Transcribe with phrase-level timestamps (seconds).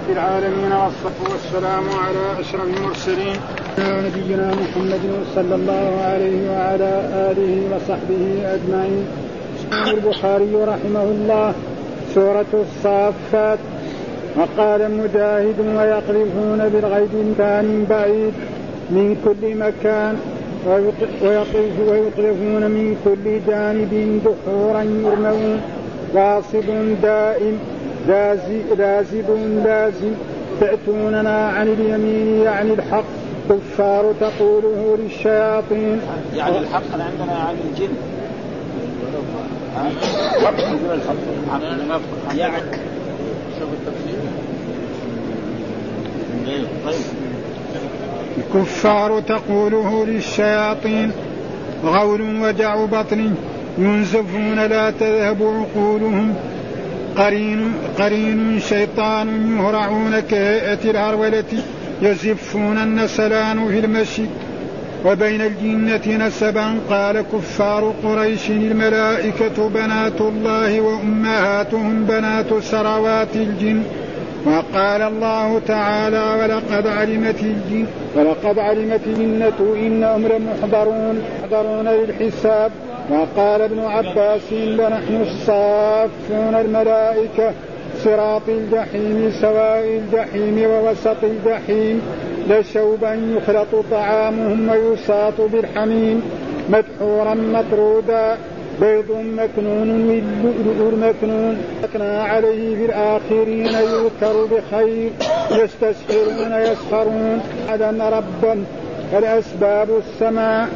[0.00, 3.36] رب العالمين والصلاة والسلام على أشرف المرسلين.
[3.78, 6.92] نبينا محمد صلى الله عليه وعلى
[7.30, 8.24] آله وصحبه
[8.54, 9.04] أجمعين.
[9.94, 11.52] البخاري رحمه الله
[12.14, 13.58] سورة الصافات
[14.36, 18.34] وقال مجاهد ويقذفون بالغيب كان بعيد
[18.90, 20.14] من كل مكان
[21.22, 23.92] ويقذفون من كل جانب
[24.24, 25.60] دحورا يرمون
[26.14, 26.68] واصب
[27.02, 27.58] دائم.
[28.10, 29.28] لازب
[29.64, 30.12] لازم
[30.60, 33.04] تأتوننا عن اليمين يعني الحق
[33.50, 36.00] كفار تقوله للشياطين.
[36.36, 37.88] يعني الحق عندنا عن الجن.
[42.36, 42.56] يعني
[48.38, 51.12] الكفار تقوله للشياطين
[51.84, 53.34] غول وجع بطن
[53.78, 56.34] ينزفون لا تذهب عقولهم.
[57.16, 61.44] قرين قرين شيطان يهرعون كهيئة الهرولة
[62.02, 64.22] يزفون النسلان في المشي.
[65.04, 73.82] وبين الجنة نسبا قال كفار قريش الملائكة بنات الله وأمهاتهم بنات سروات الجن.
[74.46, 82.70] وقال الله تعالى ولقد علمت الجن ولقد علمت الجنة إنهم لمحضرون محضرون للحساب
[83.10, 87.52] وقال ابن عباس لنحن الصافون الملائكة
[88.04, 92.02] صراط الجحيم سواء الجحيم ووسط الجحيم
[92.48, 96.22] لشوبا يخلط طعامهم ويساط بالحميم
[96.68, 98.36] مدحورا مطرودا
[98.80, 105.10] بيض مكنون واللؤلؤ المكنون أثنى عليه في الآخرين يذكر بخير
[105.50, 107.40] يستسخرون يسخرون.
[107.74, 108.64] أذن ربا
[109.18, 110.68] الأسباب السماء.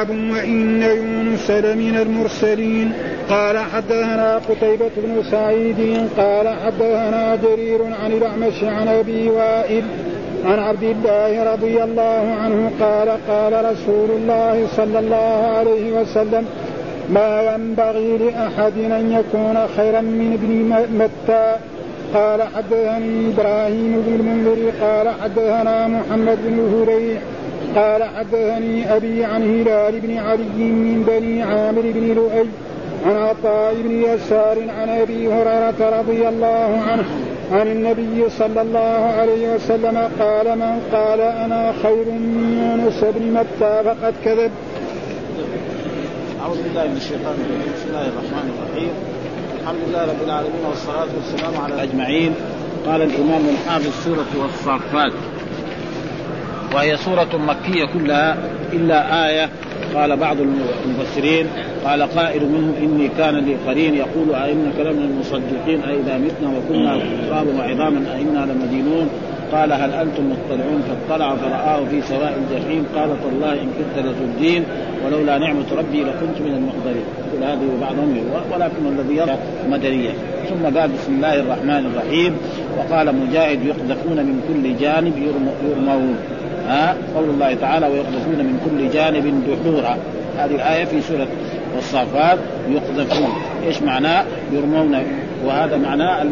[0.00, 2.92] وإن يونس لمن المرسلين.
[3.30, 9.84] قال حدثنا قتيبة بن سعيد قال حدثنا جرير عن الأعمش عن أبي وائل
[10.44, 16.46] عن عبد الله رضي الله عنه قال قال رسول الله صلى الله عليه وسلم
[17.10, 21.56] ما ينبغي لأحد أن يكون خيرا من ابن متى
[22.14, 27.20] قال حدثني إبراهيم بن المنذر قال حدثنا محمد بن هريح
[27.76, 32.48] قال حدثني أبي عن هلال بن علي من بني عامر بن لؤي
[33.06, 37.04] عن عطاء بن يسار عن أبي هريرة رضي الله عنه
[37.52, 43.82] عن النبي صلى الله عليه وسلم قال من قال أنا خير من يونس بن متى
[43.84, 44.50] فقد كذب.
[46.42, 47.72] أعوذ بالله من الشيطان الرجيم.
[47.76, 48.92] بسم الله الرحمن الرحيم.
[49.62, 52.34] الحمد لله رب العالمين والصلاة والسلام على أجمعين
[52.86, 55.12] قال الإمام الحافظ سورة والصافات
[56.74, 58.36] وهي سورة مكية كلها
[58.72, 59.48] إلا آية.
[59.94, 61.46] قال بعض المفسرين
[61.84, 67.58] قال قائل منهم إني كان لي قرين يقول أئنك لمن المصدقين؟ أئذا متنا وكنا ترابا
[67.58, 69.08] وعظاما أئنا لمدينون؟
[69.52, 72.86] قال هل أنتم مطلعون؟ فاطلع فرآه في سواء الجحيم.
[72.96, 74.64] قال تالله إن كنت لتبدين
[75.06, 78.16] ولولا نعمة ربي لكنت من المحضرين كل هذه بعضهم
[78.52, 79.38] ولكن الذي يرى
[79.70, 80.10] مدنية.
[80.48, 82.36] ثم قال بسم الله الرحمن الرحيم.
[82.78, 86.16] وقال مجاهد يقذفون من كل جانب يرمون.
[86.68, 89.96] ها قول الله تعالى ويقذفون من كل جانب دحورا.
[90.38, 91.26] هذه الآية في سورة
[91.78, 92.38] الصافات
[92.68, 93.32] يقذفون.
[93.66, 95.02] إيش معناه؟ يرمون.
[95.44, 96.22] وهذا معناه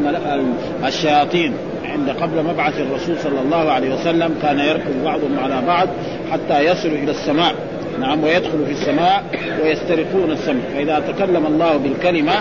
[0.86, 1.52] الشياطين.
[1.84, 5.88] عند قبل مبعث الرسول صلى الله عليه وسلم كان يركب بعضهم على بعض
[6.32, 7.54] حتى يصلوا إلى السماء.
[8.00, 9.24] نعم ويدخلوا في السماء
[9.62, 10.60] ويسترقون السمع.
[10.74, 12.32] فإذا تكلم الله بالكلمة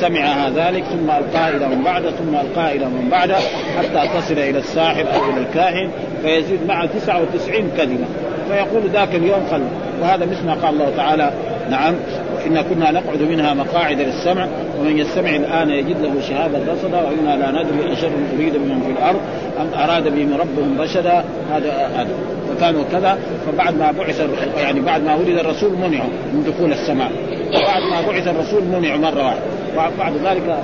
[0.00, 3.36] سمعها ذلك ثم القاها إلى من بعده ثم القاها إلى من بعده
[3.78, 5.90] حتى تصل إلى الساحر أو إلى الكاهن
[6.22, 8.06] فيزيد معه 99 كلمة.
[8.48, 9.62] فيقول ذاك اليوم خل.
[10.02, 11.32] وهذا مثل ما قال الله تعالى
[11.70, 11.94] نعم
[12.46, 14.46] إنا كنا نقعد منها مقاعد للسمع
[14.80, 19.20] ومن يستمع الآن يجد له شهادة رصدا وإنا لا ندري أشر أريد بمن في الأرض
[19.60, 22.08] أم أراد بهم ربهم رشدا هذا هذا.
[22.48, 24.28] فكانوا كذا فبعد ما بعث
[24.58, 27.10] يعني بعد ما ولد الرسول منعوا من دخول السماء.
[27.48, 29.24] وبعد ما بعث الرسول منعوا مرة
[29.76, 29.96] واحدة.
[29.98, 30.56] بعد ذلك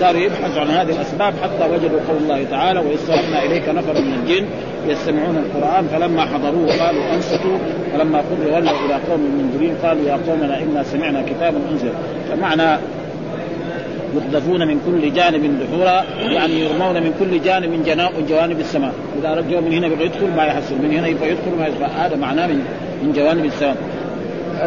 [0.00, 2.98] صاروا يبحثوا عن هذه الأسباب حتى وجدوا قول الله تعالى واذ
[3.46, 4.46] إليك نفر من الجن
[4.88, 7.58] يستمعون القرآن فلما حضروه قالوا أنصتوا
[7.92, 11.92] فلما قضي ولوا إلى قوم منذرين قالوا يا قومنا إنا سمعنا كتابا أنزل.
[12.30, 12.78] فمعنى
[14.14, 17.82] يقذفون من كل جانب دحورا يعني يرمون من كل جانب من
[18.28, 18.92] جوانب السماء.
[19.20, 22.16] إذا رجعوا من هنا يبغى يدخل ما يحصل من هنا يبغى يدخل ما يدخل هذا
[22.16, 22.64] معناه من
[23.02, 23.76] من جوانب السماء.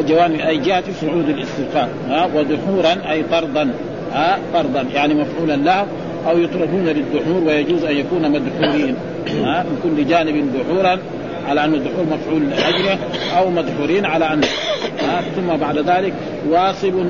[0.07, 1.89] جوانب أي جهة صعود الاستسقاء
[2.35, 3.69] ودحورا أي طردا.
[4.13, 5.85] ها طردا يعني مفعولا له
[6.29, 8.95] أو يطردون للدحور ويجوز أن يكون مدحورين.
[9.31, 10.99] ها من كل جانب دحورا
[11.47, 12.97] على أن الدحور مفعول لأجله
[13.37, 16.13] أو مدحورين على ها ثم بعد ذلك
[16.49, 17.05] واصب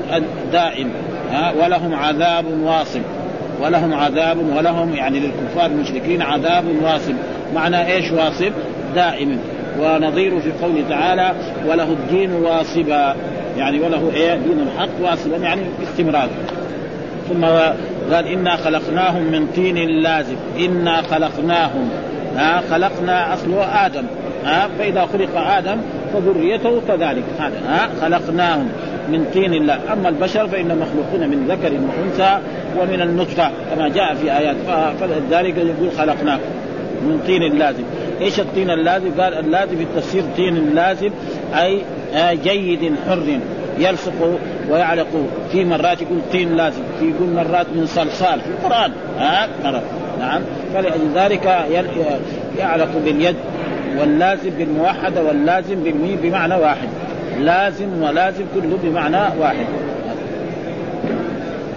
[0.52, 0.90] دائم
[1.30, 3.02] ها ولهم عذاب واصب
[3.60, 7.14] ولهم عذاب ولهم يعني للكفار المشركين عذاب واصب.
[7.54, 8.52] معنى إيش واصب؟
[8.94, 9.38] دائم.
[9.80, 11.32] ونظير في قوله تعالى
[11.66, 13.16] وله الدين واصبا.
[13.56, 16.28] يعني وله إيه؟ دين الحق واصبا يعني باستمرار
[17.28, 17.44] ثم
[18.12, 21.90] قال إنا خلقناهم من طين لازم إنا خلقناهم.
[22.36, 24.04] ها خلقنا اصله آدم.
[24.44, 25.76] ها فإذا خلق آدم
[26.12, 27.24] فذريته كذلك.
[27.38, 28.68] هذا ها خلقناهم
[29.08, 32.38] من طين الله أما البشر فإن مخلوقون من ذكر وأنثى
[32.80, 34.56] ومن النطفة كما جاء في آيات
[35.00, 36.42] فلذلك يقول خلقناكم
[37.02, 37.82] من طين لازم
[38.20, 41.10] إيش الطين اللازم؟ قال اللازم في التفسير طين لازم
[41.54, 41.82] أي
[42.44, 43.38] جيد حر.
[43.78, 44.38] يلصق
[44.70, 45.06] ويعلق
[45.52, 48.92] في مرات يقول طين لازم في يقول مرات من صلصال في القرآن.
[49.18, 49.48] ها؟
[50.18, 50.40] نعم.
[50.74, 51.44] فلأجل ذلك
[52.58, 53.36] يعلق باليد
[53.98, 56.88] واللازم بالموحدة واللازم بالميم بمعنى واحد.
[57.40, 59.66] لازم ولازم كله بمعنى واحد.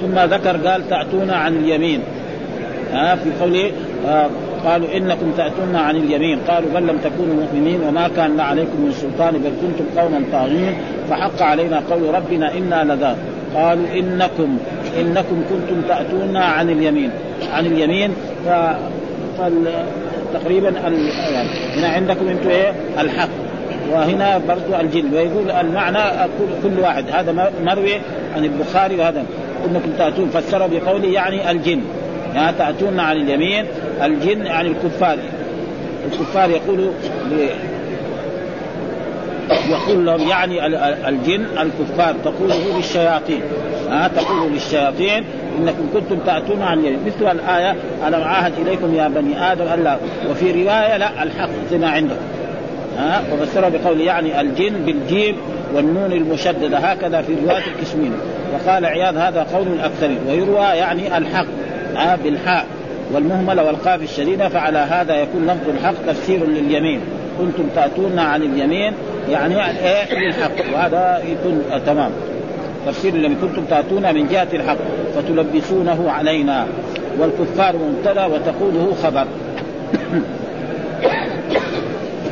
[0.01, 1.99] ثم ذكر قال تأتون عن اليمين.
[2.93, 3.71] ها؟ في قوله
[4.07, 4.29] آه
[4.65, 6.39] قالوا إنكم تأتون عن اليمين.
[6.47, 10.75] قالوا بل لم تكونوا مؤمنين وما كان عليكم من سلطان بل كنتم قوما طاغين.
[11.11, 13.17] فحق علينا قول ربنا إنا لذا
[13.55, 14.57] قالوا انكم
[14.99, 17.09] إنكم كنتم تاتون عن اليمين.
[17.53, 18.13] عن اليمين
[18.45, 18.49] ف...
[20.33, 21.09] تقريبا ال...
[21.77, 23.29] هنا عندكم أنتم إيه؟ الحق.
[23.91, 25.13] وهنا برضو الجن.
[25.13, 26.29] ويقول المعنى
[26.63, 27.05] كل واحد.
[27.11, 27.93] هذا مروي
[28.35, 29.23] عن البخاري وهذا.
[29.65, 30.29] إنكم تأتون.
[30.29, 31.81] فسروا بقوله يعني الجن.
[32.35, 33.65] يعني تأتون عن اليمين
[34.03, 35.17] الجن يعني الكفار.
[36.11, 36.91] الكفار يقولوا
[39.69, 40.65] يقول لهم يعني
[41.09, 43.41] الجن الكفار تقوله للشياطين.
[43.89, 45.23] ها تقول للشياطين
[45.59, 46.99] إنكم كنتم تأتون عن اليمين.
[47.05, 47.75] مثل الآية
[48.07, 49.97] ألم عاهد إليكم يا بني آدم الا
[50.29, 52.21] وفي رواية لا الحق ما عندكم.
[52.97, 55.35] ها وفسرها بقول يعني الجن بالجيم
[55.73, 58.13] والنون المشددة هكذا في رواية الكشمين
[58.53, 60.19] وقال عياض هذا قول الأكثرين.
[60.29, 61.45] ويروى يعني الحق
[61.95, 62.65] ها بالحاء.
[63.13, 67.01] والمهملة والقاف الشديدة فعلى هذا يكون لفظ الحق تفسير لليمين.
[67.39, 68.93] كنتم تأتون عن اليمين
[69.29, 72.11] يعني إيه؟ للحق وهذا يكون تمام.
[72.87, 74.77] تفسير لم كنتم تأتون من جهة الحق
[75.15, 76.67] فتلبسونه علينا.
[77.19, 79.27] والكفار مبتدا وتقوله خبر.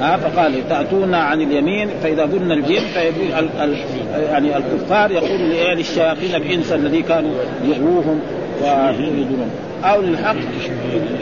[0.01, 3.77] ها فقال تأتون عن اليمين فإذا قلنا الجن فيقول ال ال
[4.23, 5.39] يعني الكفار يقول
[5.77, 7.31] للشياطين الإنس الذي كانوا
[7.63, 8.19] يغووهم
[8.61, 9.49] ويريدون
[9.83, 10.35] أو للحق.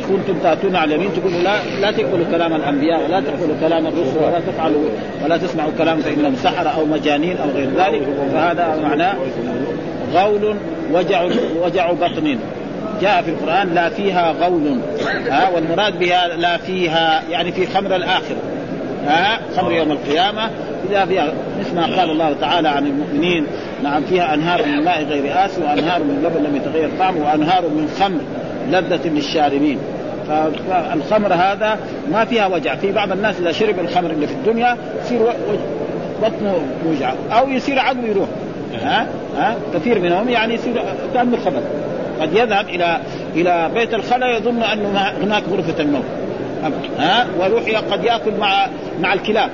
[0.09, 4.39] كنتم تأتون على اليمين تقولوا لا لا تقبلوا كلام الأنبياء ولا تقبلوا كلام الرسل ولا
[4.39, 4.89] تفعلوا
[5.23, 8.07] ولا تسمعوا كلام فانهم سحره أو مجانين أو غير ذلك.
[8.33, 9.15] فهذا معناه
[10.13, 10.55] غول
[10.93, 11.27] وجع
[11.63, 12.37] وجع بطن.
[13.01, 14.79] جاء في القرآن لا فيها غول.
[15.29, 18.37] ها والمراد بها لا فيها يعني في خمر الآخرة.
[19.07, 20.49] ها؟ خمر يوم القيامة.
[20.89, 23.45] إذا فيها مثل ما قال الله تعالى عن المؤمنين
[23.83, 27.89] نعم فيها أنهار من ماء غير آس وأنهار من لبن لم يتغير طعمه وأنهار من
[27.99, 28.19] خمر
[28.71, 29.79] لذة للشاربين.
[30.69, 31.79] فالخمر هذا
[32.11, 32.75] ما فيها وجع.
[32.75, 35.19] في بعض الناس إذا شرب الخمر اللي في الدنيا يصير
[36.23, 36.55] بطنه
[36.85, 38.27] وجع أو يصير عقله يروح.
[38.83, 39.07] ها؟
[39.37, 40.83] ها؟ كثير منهم يعني يصير
[41.13, 41.61] كأنه الخبر
[42.21, 42.99] قد يذهب إلى
[43.35, 46.03] إلى بيت الخلا يظن أنه هناك غرفة النوم
[46.97, 48.67] ها؟ ويروح قد يأكل مع
[49.01, 49.49] مع الكلاب.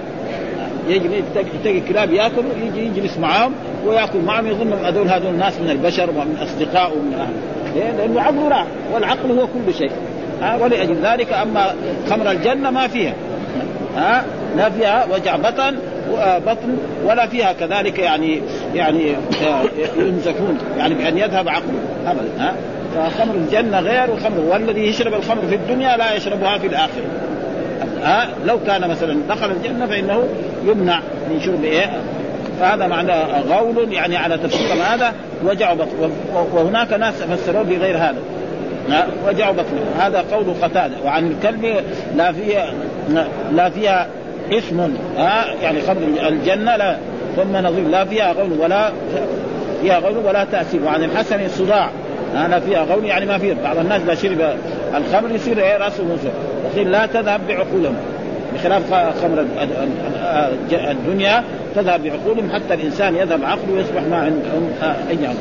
[0.87, 1.23] يجي
[1.63, 3.53] تلاقي الكلاب يأكل يجي يجلس معاهم
[3.85, 8.47] ويأكل معهم يظن هذول هذول ناس من البشر ومن اصدقائه ومن اهله ليه؟ لأنه عقله
[8.47, 9.91] راح والعقل هو كل شيء.
[10.41, 11.75] ها؟ ولأجل ذلك أما
[12.09, 13.13] خمر الجنة ما فيها.
[13.95, 14.23] ها؟
[14.57, 15.77] لا فيها وجع بطن
[16.47, 18.41] بطن ولا فيها كذلك يعني
[18.75, 19.15] يعني
[19.97, 20.57] ينزفون.
[20.77, 21.79] يعني بأن يذهب عقله.
[22.07, 22.29] ابدا.
[22.39, 22.55] ها؟
[22.95, 27.05] فخمر الجنة غير وخمر والذي يشرب الخمر في الدنيا لا يشربها في الآخرة.
[28.03, 30.23] ها؟ لو كان مثلا دخل الجنة فإنه
[30.65, 31.89] يمنع من شرب إيه؟
[32.59, 33.13] فهذا معنى
[33.49, 35.13] غول يعني على تفسير هذا
[35.45, 36.11] وجع بطن.
[36.53, 38.17] وهناك ناس فسروه بغير هذا.
[39.27, 39.77] وجع بطن.
[39.99, 40.95] هذا قول قتادة.
[41.05, 41.83] وعن الكلب
[42.15, 42.73] لا فيها
[43.51, 44.07] لا فيها
[44.51, 46.97] اسم ها؟ يعني خمر الجنة لا
[47.35, 47.87] ثم نظير.
[47.87, 48.91] لا فيها غول ولا
[49.81, 51.89] فيها غول ولا تاثير وعن الحسن الصداع.
[52.33, 53.55] لا فيها غول يعني ما فيها.
[53.63, 54.55] بعض الناس اذا شرب
[54.97, 56.29] الخمر يصير إيه رأسه موسى.
[56.65, 57.95] وقيل لا تذهب بعقولهم.
[58.55, 59.45] بخلاف خمر
[60.71, 61.43] الدنيا
[61.75, 64.69] تذهب بعقولهم حتى الإنسان يذهب عقله ويصبح ما عندهم
[65.09, 65.37] أي عقل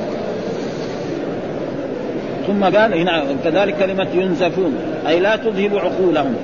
[2.46, 4.76] ثم قال هنا كذلك كلمة ينزفون.
[5.08, 6.34] أي لا تذهب عقولهم.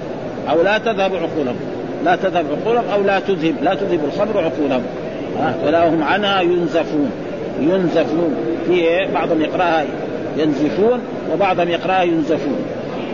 [0.50, 1.56] أو لا تذهب عقولهم.
[2.04, 3.54] لا تذهب عقولهم أو لا تذهب.
[3.62, 4.82] لا تذهب الخمر عقولهم.
[5.66, 7.10] ولا هم عنها ينزفون.
[7.60, 8.34] ينزفون.
[8.66, 9.84] في بعضهم يقرأها
[10.38, 11.00] ينزفون
[11.32, 12.58] وبعضهم يقراها ينزفون.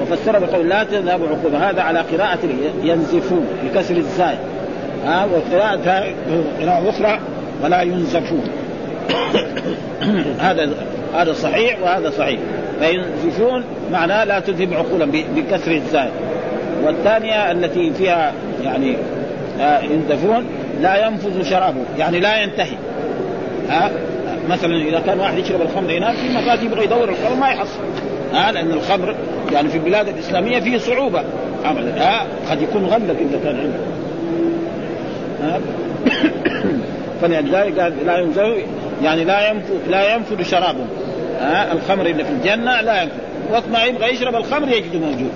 [0.03, 2.39] وفسر بقول لا تذهب عقولهم هذا على قراءة
[2.83, 4.37] ينزفون بكسر الزاي.
[5.05, 6.05] ها وقراءة
[6.61, 7.19] قراءة أخرى
[7.63, 8.45] ولا ينزفون.
[10.41, 10.71] هذا
[11.15, 12.41] هذا صحيح وهذا صحيح.
[12.81, 16.09] فينزفون معناه لا تذهب عقولا بكسر الزاي.
[16.85, 18.33] والثانية التي فيها
[18.65, 18.97] يعني
[19.61, 20.45] آه، ينزفون
[20.83, 22.77] لا ينفذ شرابه يعني لا ينتهي.
[23.69, 23.91] ها؟
[24.49, 27.81] مثلا إذا كان واحد يشرب الخمر هناك في مرات يبغى يدور الخمر ما يحصل.
[28.33, 29.15] ها لأن الخمر
[29.53, 31.25] يعني في البلاد الإسلامية فيه صعوبة.
[31.65, 33.81] ها قد يكون غلق إذا كان عنده
[35.43, 35.61] ها؟
[37.21, 38.63] فلذلك قال لا ينزل
[39.03, 40.85] يعني لا ينفذ لا ينفذ شرابه.
[41.41, 43.17] ها الخمر اللي في الجنة لا ينفذ.
[43.53, 45.33] وقت ما يبغى يشرب الخمر يجده موجود.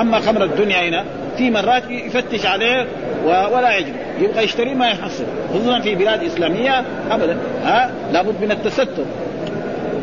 [0.00, 1.04] أما خمر الدنيا هنا
[1.36, 2.86] في مرات يفتش عليه
[3.24, 5.24] ولا يجد يبغى يشتري ما يحصل.
[5.54, 9.04] خصوصا في بلاد إسلامية ابدا ها لابد من التستر.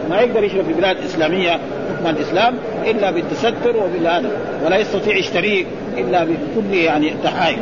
[0.09, 2.55] ما يقدر يشرب في بلاد إسلامية حكم الإسلام
[2.85, 4.29] إلا بالتستر وبالهذا.
[4.65, 5.65] ولا يستطيع يشتريه
[5.97, 7.59] إلا بكل يعني تحايل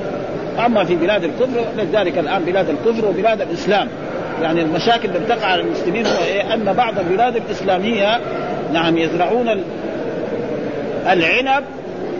[0.66, 3.88] أما في بلاد الكفر لذلك الآن بلاد الكفر وبلاد الإسلام.
[4.42, 8.20] يعني المشاكل اللي تقع على المسلمين هو إيه؟ أن بعض البلاد الإسلامية
[8.74, 9.64] نعم يزرعون
[11.10, 11.64] العنب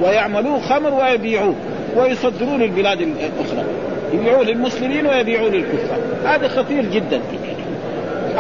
[0.02, 1.56] ويعملوه خمر ويبيعوه.
[1.96, 3.66] ويصدروه للبلاد الأخرى.
[4.14, 6.00] يبيعوه للمسلمين ويبيعوه للكفار.
[6.26, 7.22] هذا خطير جدا.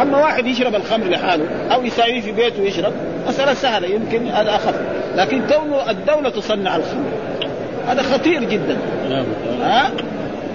[0.01, 2.93] أما واحد يشرب الخمر لحاله أو يساويه في بيته ويشرب
[3.27, 4.75] مسألة سهلة يمكن هذا أخف.
[5.15, 7.11] لكن كونه الدولة تصنع الخمر
[7.87, 8.77] هذا خطير جدا.
[9.61, 9.91] ها؟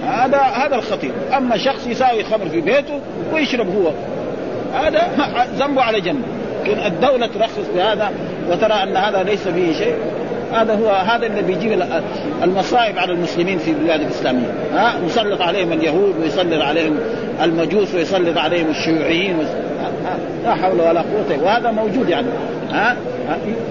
[0.07, 1.11] هذا هذا الخطير.
[1.37, 3.01] أما شخص يساوي خمر في بيته
[3.33, 3.91] ويشرب هو
[4.79, 5.07] هذا
[5.59, 6.23] ذنبه على جنب.
[6.63, 8.11] لكن الدولة ترخص بهذا
[8.49, 9.95] وترى أن هذا ليس فيه شيء.
[10.53, 11.83] هذا هو هذا اللي بيجيب
[12.43, 16.99] المصائب على المسلمين في البلاد الاسلاميه ها؟ يسلط عليهم اليهود ويسلط عليهم
[17.43, 19.37] المجوس ويسلط عليهم الشيوعيين
[20.43, 21.43] لا حول ولا قوة.
[21.43, 22.27] وهذا موجود يعني.
[22.71, 22.95] ها؟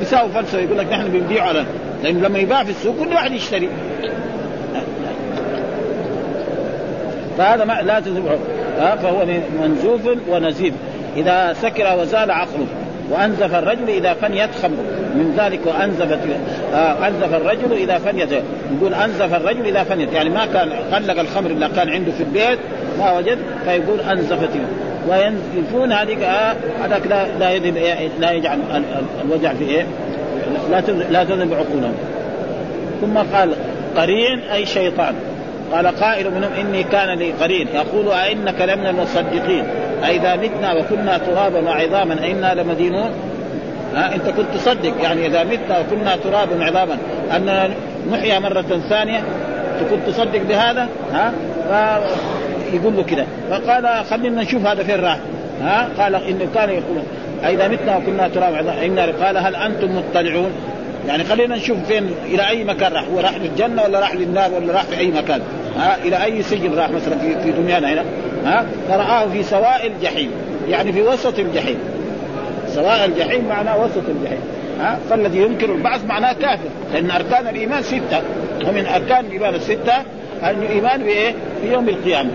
[0.02, 1.64] يساوي فلسفة يقول لك نحن بنبيع على
[2.02, 3.68] لأنه لما يباع في السوق كل واحد يشتري.
[7.38, 8.37] فهذا ما لا تذبحه
[8.97, 9.26] فهو
[9.62, 10.75] منزوف ونزيف.
[11.16, 12.66] إذا سكر وزال عقله.
[13.11, 14.85] وأنزف الرجل إذا فنيت خمره
[15.15, 16.19] من ذلك وانزفت
[16.75, 21.51] آه أنزف الرجل إذا فنيت يقول أنزف الرجل إذا فنيت يعني ما كان قلق الخمر
[21.51, 22.59] اللي كان عنده في البيت
[22.99, 24.51] ما وجد فيقول أنزفت.
[25.09, 27.77] وينزفون هذيك آه هذاك لا لا يذهب
[28.21, 28.59] لا يجعل
[29.25, 29.87] الوجع في إيه؟
[30.71, 31.95] لا لا تذهب عقولهم
[33.01, 33.51] ثم قال
[33.97, 35.15] قرين أي شيطان.
[35.73, 37.69] قال قائل منهم إني كان لي قرين.
[37.75, 39.65] يقول أئنك لمن المصدقين.
[40.05, 43.11] أئذا متنا وكنا ترابا وعظاما أئنا لمدينون.
[43.95, 46.99] ها أنت كنت تصدق يعني إذا متنا وكنا ترابا وعظاما.
[47.37, 47.71] أن
[48.12, 49.23] نحيا مرة ثانية
[49.91, 51.33] كنت تصدق بهذا؟ ها؟
[52.73, 55.19] يقول له كذا فقال خلينا نشوف هذا فين راح.
[55.62, 57.03] ها؟ قال إنه كان يقول
[57.45, 58.71] إذا متنا وكنا ترابا
[59.25, 60.50] قال هل أنتم مطلعون؟
[61.09, 63.05] يعني خلينا نشوف فين إلى أي مكان راح.
[63.15, 65.41] هو راح للجنة ولا راح للنار ولا راح في أي مكان؟
[65.79, 68.05] ها؟ إلى أي سجن راح مثلا في في دنيانا هنا؟
[68.47, 70.31] ها؟ فرآه في سواء الجحيم
[70.69, 71.79] يعني في وسط الجحيم.
[72.69, 74.41] سواء الجحيم معناه وسط الجحيم
[74.81, 78.21] ها؟ فالذي ينكر البعث معناه كافر لأن أركان الإيمان ستة.
[78.69, 79.95] ومن أركان الإيمان الستة
[80.45, 82.31] الإيمان بإيه؟ بيوم القيامة.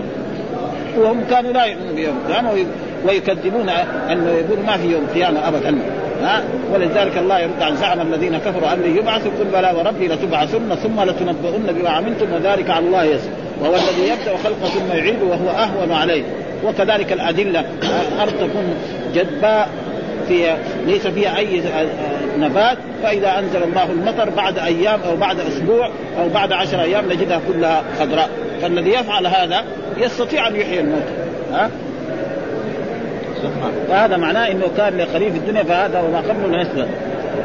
[0.98, 2.66] وهم كانوا لا يؤمنون بيوم القيامة
[3.06, 3.68] ويكذبون
[4.10, 5.78] أنه يقول ما في يوم القيامه ابدا
[6.22, 6.42] ها؟
[6.74, 11.66] ولذلك الله يرد عن زعم الذين كفروا ان يبعثوا قل بلى وربي لتبعثن ثم لتنبؤن
[11.72, 13.30] بما عملتم وذلك على الله يسر
[13.62, 16.22] وهو الذي يبدأ خلقه ثم يعيده وهو أهون عليه.
[16.64, 17.64] وكذلك الأدلة
[18.12, 18.74] الأرض تكون
[19.14, 19.68] جدباء
[20.28, 21.62] في ليس فيها أي
[22.38, 25.86] نبات فإذا أنزل الله المطر بعد أيام أو بعد أسبوع
[26.20, 28.28] أو بعد عشر أيام نجدها كلها خضراء.
[28.62, 29.64] فالذي يفعل هذا
[29.96, 31.06] يستطيع أن يحيي الموت.
[31.52, 31.70] ها؟
[33.88, 36.86] فهذا معناه إنه كان لخليفه الدنيا فهذا وما قبله نسبه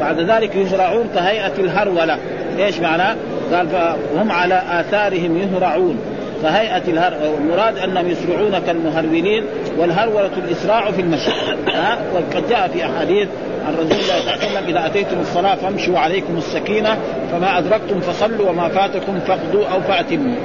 [0.00, 2.18] بعد ذلك يزرعون كهيئة الهرولة.
[2.58, 3.16] إيش معناه؟
[3.52, 5.98] قال فهم على آثارهم يهرعون
[6.42, 9.44] كهيئة الهر والمراد أنهم يسرعون كالمهرولين
[9.78, 11.30] والهرولة الإسراع في المشي.
[11.68, 13.28] ها؟ وقد جاء في أحاديث
[13.66, 16.98] عن رسول الله صلى الله عليه وسلم إذا أتيتم الصلاة فامشوا عليكم السكينة
[17.32, 20.36] فما أدركتم فصلوا وما فاتكم فاقضوا أو فأتموا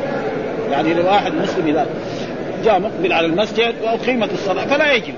[0.71, 1.85] يعني لو واحد مسلم إذا
[2.65, 5.13] جاء مقبل على المسجد وأقيمت الصلاة فلا يجب.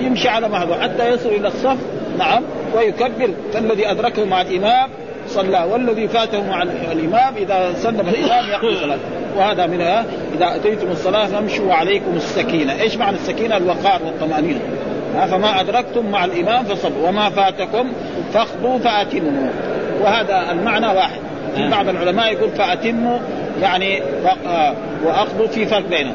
[0.00, 1.76] يمشي على مهله حتى يصل إلى الصف
[2.18, 2.42] نعم
[2.74, 3.30] ويكبر.
[3.52, 4.90] فالذي أدركه مع الإمام
[5.28, 9.02] صلى والذي فاته مع الإمام إذا سلم الإمام يقضي صلاته
[9.36, 9.80] وهذا من
[10.36, 14.60] إذا أتيتم الصلاة فامشوا عليكم السكينة، إيش معنى السكينة؟ الوقار والطمأنينة.
[15.24, 17.92] فما أدركتم مع الإمام فصلوا وما فاتكم
[18.32, 19.48] فاخذوا فأتموا
[20.00, 21.20] وهذا المعنى واحد
[21.56, 23.18] في بعض العلماء يقول فأتموا
[23.62, 24.02] يعني
[24.46, 26.14] آه، وأخذوا في فرق بينهم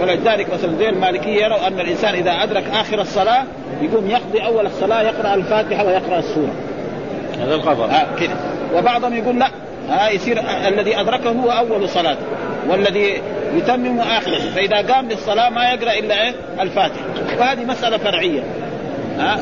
[0.00, 3.44] فلذلك مثلا زي المالكيه يروا أن الإنسان إذا أدرك آخر الصلاة
[3.82, 6.52] يقوم يقضي أول الصلاة يقرأ الفاتحة ويقرأ السورة.
[7.40, 7.90] هذا القضاء.
[7.90, 8.34] آه كده
[8.74, 9.50] وبعضهم يقول لا
[9.90, 12.16] ها آه يصير الذي أدركه هو أول صلاة
[12.68, 13.22] والذي
[13.56, 17.04] يتمم آخره فإذا قام للصلاه ما يقرأ إلا إيه؟ الفاتحة.
[17.38, 18.40] وهذه مسألة فرعية
[19.18, 19.40] ها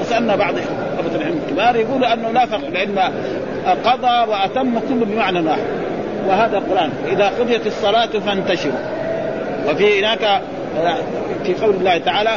[0.00, 2.98] وسألنا بعض طلبه العلم الكبار يقولوا أنه لا فرق لأن
[3.84, 5.64] قضى وأتم كل بمعنى واحد
[6.28, 6.90] وهذا القرآن.
[7.12, 8.74] إذا قضيت الصلاة فانتشروا.
[9.68, 10.40] وفي هناك
[11.44, 12.30] في قول الله تعالى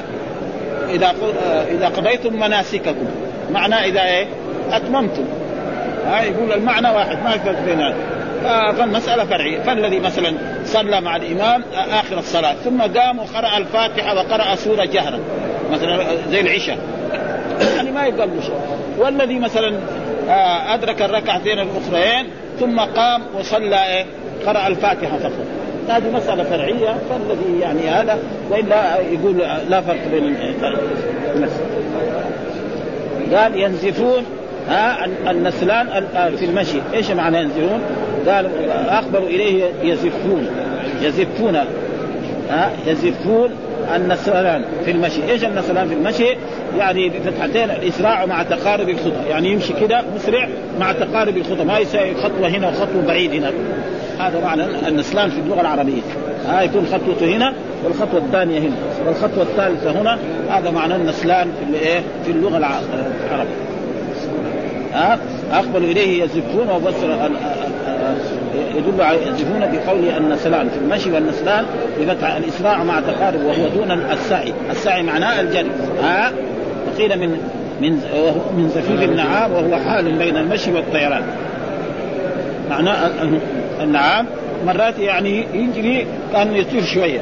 [0.89, 1.13] إذا
[1.71, 3.05] إذا قضيتم مناسككم.
[3.51, 4.27] معنى إذا إيه؟
[4.71, 5.23] أتممتم.
[6.07, 7.95] ها يقول المعنى واحد ما يفرق بين هذا.
[8.71, 9.59] فالمسألة فرعية.
[9.59, 10.33] فالذي مثلا
[10.65, 15.19] صلى مع الإمام آخر الصلاة ثم قام وقرأ الفاتحة وقرأ سورة جهرا
[15.71, 16.77] مثلا زي العشاء.
[17.75, 18.55] يعني ما يقل شيء.
[18.97, 19.73] والذي مثلا
[20.29, 22.27] آه، أدرك الركعتين الأخريين
[22.59, 24.05] ثم قام وصلى إيه
[24.45, 25.63] قرأ الفاتحة فقط.
[25.89, 28.19] هذه مسألة فرعية فالذي يعني هذا
[28.51, 29.37] وإلا يقول
[29.69, 30.35] لا فرق بين
[33.35, 34.23] قال ينزفون
[34.69, 35.87] ها النسلان
[36.37, 37.81] في المشي إيش معنى ينزلون؟
[38.27, 38.49] قال
[38.89, 40.47] أخبروا إليه يزفون
[41.01, 41.55] يزفون
[42.49, 43.49] ها يزفون
[43.95, 46.37] النسلان في المشي، إيش النسلان في المشي؟
[46.77, 50.47] يعني بفتحتين الاسراع مع تقارب الخطى، يعني يمشي كده مسرع
[50.79, 53.51] مع تقارب الخطى، ما يسوي خطوة هنا وخطوة بعيد هنا.
[54.19, 56.01] هذا معنى النسلان في اللغة العربية.
[56.47, 57.53] ها يكون خطوته هنا
[57.83, 63.72] والخطوة الثانية هنا، والخطوة الثالثة هنا، هذا معنى النسلان في الايه؟ في اللغة العربية.
[64.93, 65.19] ها
[65.51, 67.31] اقبلوا إليه يزفون وفسر
[68.75, 71.65] يدل على يزفون بقوله النسلان في المشي والنسلان
[71.99, 75.71] بفتح الاسراع مع تقارب وهو دون السعي، السعي معناه الجري.
[76.03, 76.31] ها؟
[76.87, 77.29] وقيل من
[77.81, 77.91] من
[78.57, 81.23] من زفيف النعام وهو حال بين المشي والطيران.
[82.69, 83.11] معناه
[83.81, 84.25] النعام
[84.65, 87.19] مرات يعني يجري كان يطير شوية.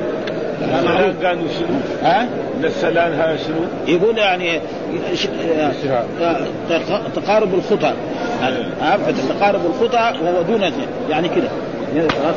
[1.23, 2.27] قالوا شنو؟ ها؟
[2.63, 4.59] السلان هذا شنو؟ يقول يعني
[7.15, 7.93] تقارب الخطى
[8.81, 10.71] ها فتقارب الخطى وهو دون
[11.09, 11.49] يعني كذا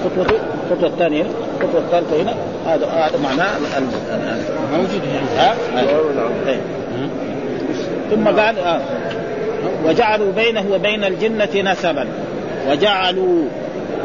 [0.04, 0.36] خطوته
[0.70, 1.24] الخطوة الثانية
[1.60, 2.34] الخطوة الثالثة هنا
[2.66, 3.48] هذا هذا معناه
[4.72, 5.00] موجود
[5.38, 5.54] ها؟
[6.46, 6.60] إيه.
[8.10, 8.80] ثم قال آه.
[9.84, 12.06] وجعلوا بينه وبين الجنة نسبا
[12.70, 13.44] وجعلوا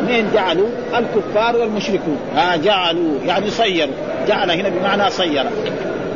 [0.07, 0.67] مين جعلوا؟
[0.97, 2.17] الكفار والمشركون.
[2.35, 3.93] ها جعلوا يعني صيروا.
[4.27, 5.43] جعل هنا بمعنى صير.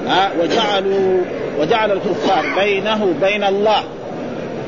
[0.07, 1.21] ها وجعلوا
[1.59, 3.83] وجعل الكفار بينه وبين الله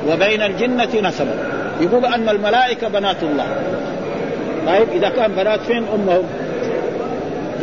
[0.10, 1.36] وبين الجنة نسبا.
[1.82, 3.46] يقول أن الملائكة بنات الله.
[4.68, 6.24] طيب إذا كان بنات فين؟ أمهم.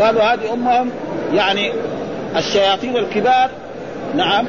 [0.01, 0.91] قالوا هذه أمهم
[1.35, 1.73] يعني
[2.37, 3.51] الشياطين الكبار.
[4.17, 4.47] نعم.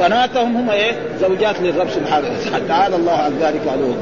[0.00, 3.94] بناتهم هم إيه؟ زوجات للرب سبحانه وتعالى، تعالى الله عن ذلك علوه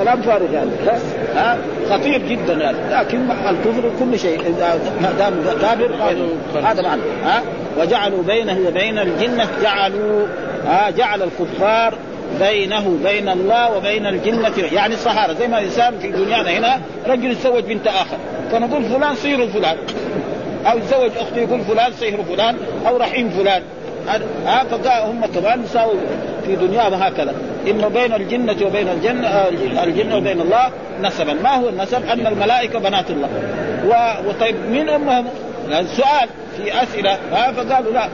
[0.00, 0.98] كلام فارغ هذا
[1.34, 1.58] ها؟
[1.90, 4.54] خطير جدا هذا لكن الكفر كل شيء.
[5.02, 5.90] ما دام كافر
[6.62, 7.02] هذا معنى.
[7.24, 7.42] ها؟
[7.78, 10.26] وجعلوا بينه وبين الجنه جعلوا
[10.66, 11.94] ها؟ جعل الكفار
[12.40, 15.34] بينه وبين الله وبين الجنة يعني الصحارى.
[15.34, 18.16] زي ما الإنسان في دنيانا هنا رجل يتزوج بنت آخر.
[18.52, 19.76] فنقول فلان صير فلان.
[20.66, 22.56] أو يتزوج أخته يقول فلان صير فلان.
[22.88, 23.62] أو رحيم فلان.
[24.46, 25.94] ها؟ فهم كمان يساووا
[26.50, 27.34] في دنياهم هكذا
[27.68, 29.28] انه بين الجنة وبين الجنة
[29.84, 30.70] الجنة وبين الله
[31.02, 31.32] نسبا.
[31.32, 33.28] ما هو النسب؟ أن الملائكة بنات الله.
[34.28, 35.24] وطيب مين أمهم؟
[35.70, 37.18] سؤال في أسئلة.
[37.32, 38.08] ها فقالوا لا.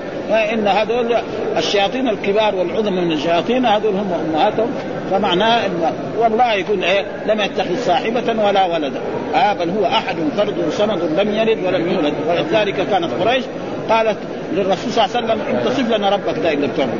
[0.52, 1.16] إن هذول
[1.56, 4.70] الشياطين الكبار والعظم من الشياطين هذول هم أمهاتهم.
[5.10, 9.00] فمعناه إن والله يقول إيه لم يتخذ صاحبة ولا ولدا.
[9.34, 12.14] آه بل هو أحد فرد صمد لم يلد ولم يولد.
[12.28, 13.44] ولذلك كانت قريش
[13.90, 14.18] قالت
[14.52, 16.92] للرسول صلى الله عليه وسلم انت صف لنا ربك ده اللي بتعمل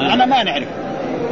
[0.00, 0.68] أنا ما نعرف.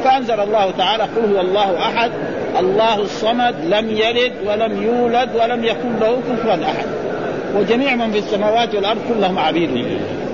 [0.05, 2.11] فأنزل الله تعالى قل هو الله أحد.
[2.59, 6.87] الله الصمد لم يلد ولم يولد ولم يكن له كفوا أحد.
[7.57, 9.87] وجميع من في السماوات والأرض كلهم عبيد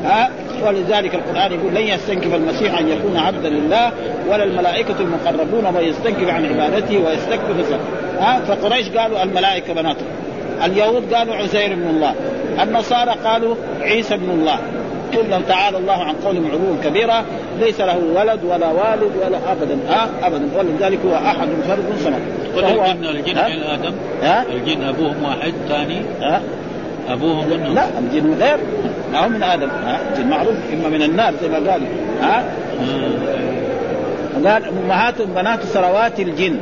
[0.04, 0.30] ها؟
[0.66, 3.92] ولذلك القرآن يقول لن يستنكف المسيح أن يكون عبدا لله
[4.28, 7.76] ولا الملائكة المقربون ويستنكف عن عبادته ويستكبر
[8.20, 10.04] ها؟ فقريش قالوا الملائكة بناته
[10.64, 12.14] اليهود قالوا عزير بن الله.
[12.62, 14.58] النصارى قالوا عيسى بن الله.
[15.16, 17.24] قل لهم تعالى الله عن قولهم علوا كبيرا
[17.60, 19.78] ليس له ولد ولا والد ولا ابدا.
[19.88, 20.48] ها؟ ابدا.
[20.58, 22.22] ولذلك هو أحد فرد صمد
[22.54, 23.94] فهو الجن الجن ها؟ آدم.
[24.22, 26.42] ها؟ الجن أبوهم واحد ثاني؟ ها؟
[27.08, 28.58] أبوهم من لا الجن غير.
[29.12, 29.68] ما هو من آدم.
[29.68, 30.54] ها؟ الجن معروف.
[30.72, 31.82] إما من النار زي ما قال
[32.22, 32.44] ها؟
[34.44, 36.56] قال أمهات بنات ثروات الجن.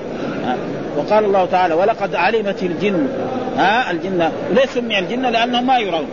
[0.45, 0.57] ها؟
[0.97, 3.09] وقال الله تعالى ولقد علمت الجن.
[3.57, 4.29] ها؟ الجن.
[4.51, 6.07] ليش سمي الجن لأنهم ما يرون.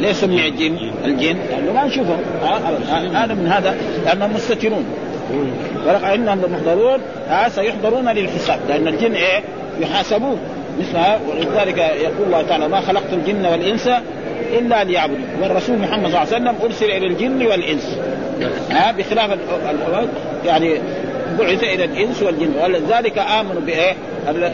[0.00, 1.36] ليه سمي الجن؟ الجن.
[1.50, 2.20] لأنه ما نشوفهم.
[3.14, 3.76] هذا من هذا.
[4.04, 4.84] لأنهم مستترون.
[5.86, 7.00] ولقد انهم محضرون
[7.48, 8.60] سيحضرون للحساب.
[8.68, 9.42] لأن الجن إيه؟
[9.80, 10.38] يحاسبون.
[10.80, 13.88] مثل ولذلك يقول الله تعالى ما خلقت الجن والإنس
[14.58, 15.24] إلا ليعبدون.
[15.42, 17.98] والرسول محمد صلى الله عليه وسلم أرسل إلى الجن والإنس.
[18.70, 19.38] ها بخلاف
[20.46, 20.78] يعني
[21.38, 22.52] بعث إلى الإنس والجن.
[22.64, 23.94] ولذلك آمنوا بإيه؟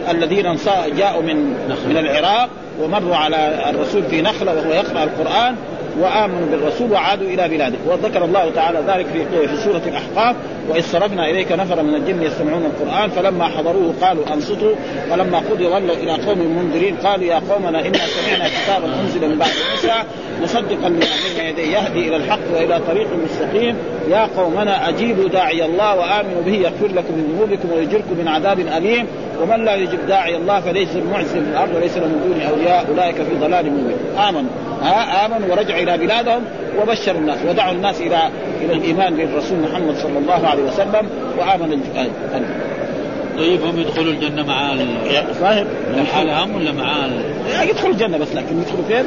[0.09, 0.57] الذين
[0.97, 1.35] جاءوا من
[1.87, 2.49] من العراق
[2.81, 5.55] ومروا على الرسول في نخلة وهو يقرأ القرآن.
[5.99, 7.77] وآمنوا بالرسول وعادوا إلى بلاده.
[7.87, 10.35] وذكر الله تعالى ذلك في في سورة الأحقاف
[10.69, 14.75] واذ صرفنا اليك نفرا من الجن يستمعون القرآن فلما حضروه قالوا انصتوا
[15.09, 19.49] فلما قضي ولوا إلى قوم منذرين قالوا يا قومنا انا سمعنا كتابا انزل من بعد
[19.71, 19.93] موسى
[20.43, 21.05] مصدقا لما
[21.37, 23.75] بين يديه يهدي إلى الحق والى طريق مستقيم.
[24.09, 29.07] يا قومنا اجيبوا داعي الله وامنوا به يغفر لكم من ذنوبكم ويجركم من عذاب اليم.
[29.41, 32.85] ومن لا يجب داعي الله فليس معز في الأرض وليس له من دون أولياء.
[32.89, 34.17] أولئك في ضلال مبين.
[34.29, 34.49] آمنوا.
[34.81, 36.43] ها؟ آمنوا ورجعوا إلى بلادهم
[36.81, 38.29] وبشروا الناس ودعوا الناس إلى
[38.61, 41.81] إلى الإيمان بالرسول محمد صلى الله عليه وسلم وآمن
[43.37, 44.75] طيب هم يدخلوا الجنة مع
[45.39, 45.67] صاحب
[45.97, 47.07] لحالهم ولا مع
[47.63, 49.03] يدخلوا الجنة بس لكن يدخلوا فين؟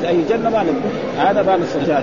[0.00, 0.64] في أي جنة ما
[1.18, 2.00] هذا ما نستطيع.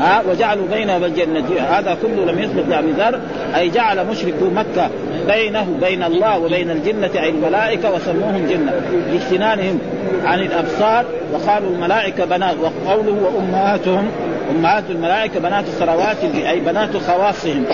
[0.00, 3.20] ها وجعلوا بينه والجنة هذا كله لم يثبت يعني ذر
[3.56, 4.90] أي جعل مشركو مكة
[5.26, 8.72] بينه بين الله وبين الجنة أي الملائكة وسموهم جنة
[9.12, 9.78] لاجتنانهم
[10.24, 14.08] عن الأبصار وقالوا الملائكة بنات وقوله وأمهاتهم
[14.50, 16.16] أمهات الملائكة بنات الثروات
[16.48, 17.64] أي بنات خواصهم.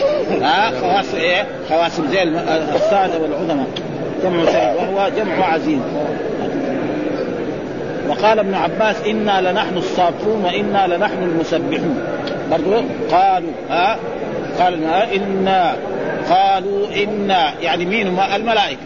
[0.42, 3.66] ها خواص إيه؟ خواص زي الساده والعظماء.
[4.22, 5.80] جمع وهو جمع عزيز.
[8.08, 12.02] وقال ابن عباس إنا لنحن الصافون وإنا لنحن المسبحون.
[12.50, 13.96] برضو قالوا ها؟
[14.60, 15.76] قال إنا.
[16.30, 17.52] قالوا إنا.
[17.62, 18.80] يعني مين؟ الملائكة.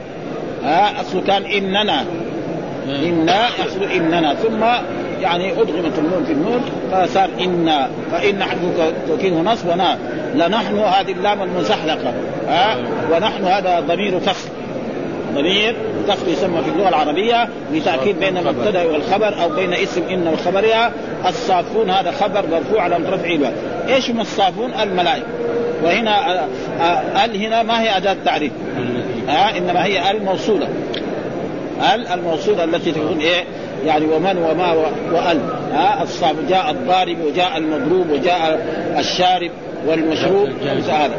[0.64, 2.04] ها؟ أصله كان إننا.
[2.88, 4.34] إنا يحصل إننا.
[4.34, 4.64] ثم
[5.20, 6.60] يعني أدغمت النون في النون
[6.92, 7.90] فصار إنا.
[8.12, 8.60] فإن حرف
[9.08, 9.98] توكيد نصب ونا.
[10.34, 12.12] لنحن هذه اللام المزحلقة.
[12.48, 12.76] ها؟
[13.12, 14.48] ونحن هذا ضمير فصل.
[15.34, 15.76] ضمير
[16.08, 20.92] فصل يسمى في اللغة العربية لتاكيد بين المبتدأ والخبر أو بين اسم إن وخبرها
[21.28, 23.38] الصافون هذا خبر مرفوع على رفع
[23.88, 25.26] إيش هم الصافون؟ الملائكه
[25.84, 26.44] وهنا
[27.24, 28.52] ال هنا ما هي أداة تعريف.
[29.28, 30.68] ها إنما هي الموصوله
[31.94, 33.44] ال الموصولة التي تكون إيه؟
[33.86, 34.72] يعني ومن وما
[35.12, 35.40] وال.
[35.72, 38.66] ها الصاب جاء الضارب وجاء المضروب وجاء
[38.98, 39.50] الشارب
[39.86, 40.48] والمشروب.
[40.88, 41.14] هذا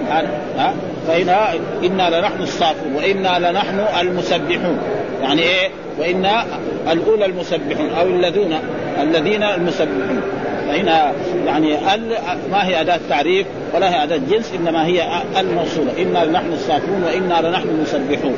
[0.58, 0.73] ها
[1.08, 4.78] فهنا إنا لنحن الصافون وإنا لنحن المسبحون.
[5.22, 6.46] يعني إيه؟ وإنا
[6.92, 8.60] الأولى المسبحون أو الذين
[9.02, 10.22] الذين المسبحون.
[10.68, 11.12] فهنا
[11.46, 12.18] يعني ال
[12.52, 15.04] ما هي أداة تعريف ولا هي أداة جنس إنما هي
[15.39, 16.02] الموصولة.
[16.02, 18.38] إنا لنحن الصافون وإنا لنحن المسبحون.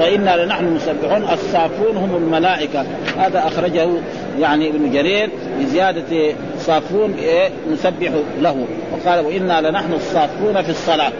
[0.00, 2.84] وإنا لنحن مسبحون الصافون هم الملائكة.
[3.18, 3.88] هذا أخرجه
[4.40, 7.16] يعني ابن جرير بزيادة صافون
[7.72, 8.66] نسبح له.
[8.92, 11.12] وقال وإنا لنحن الصافون في الصلاة.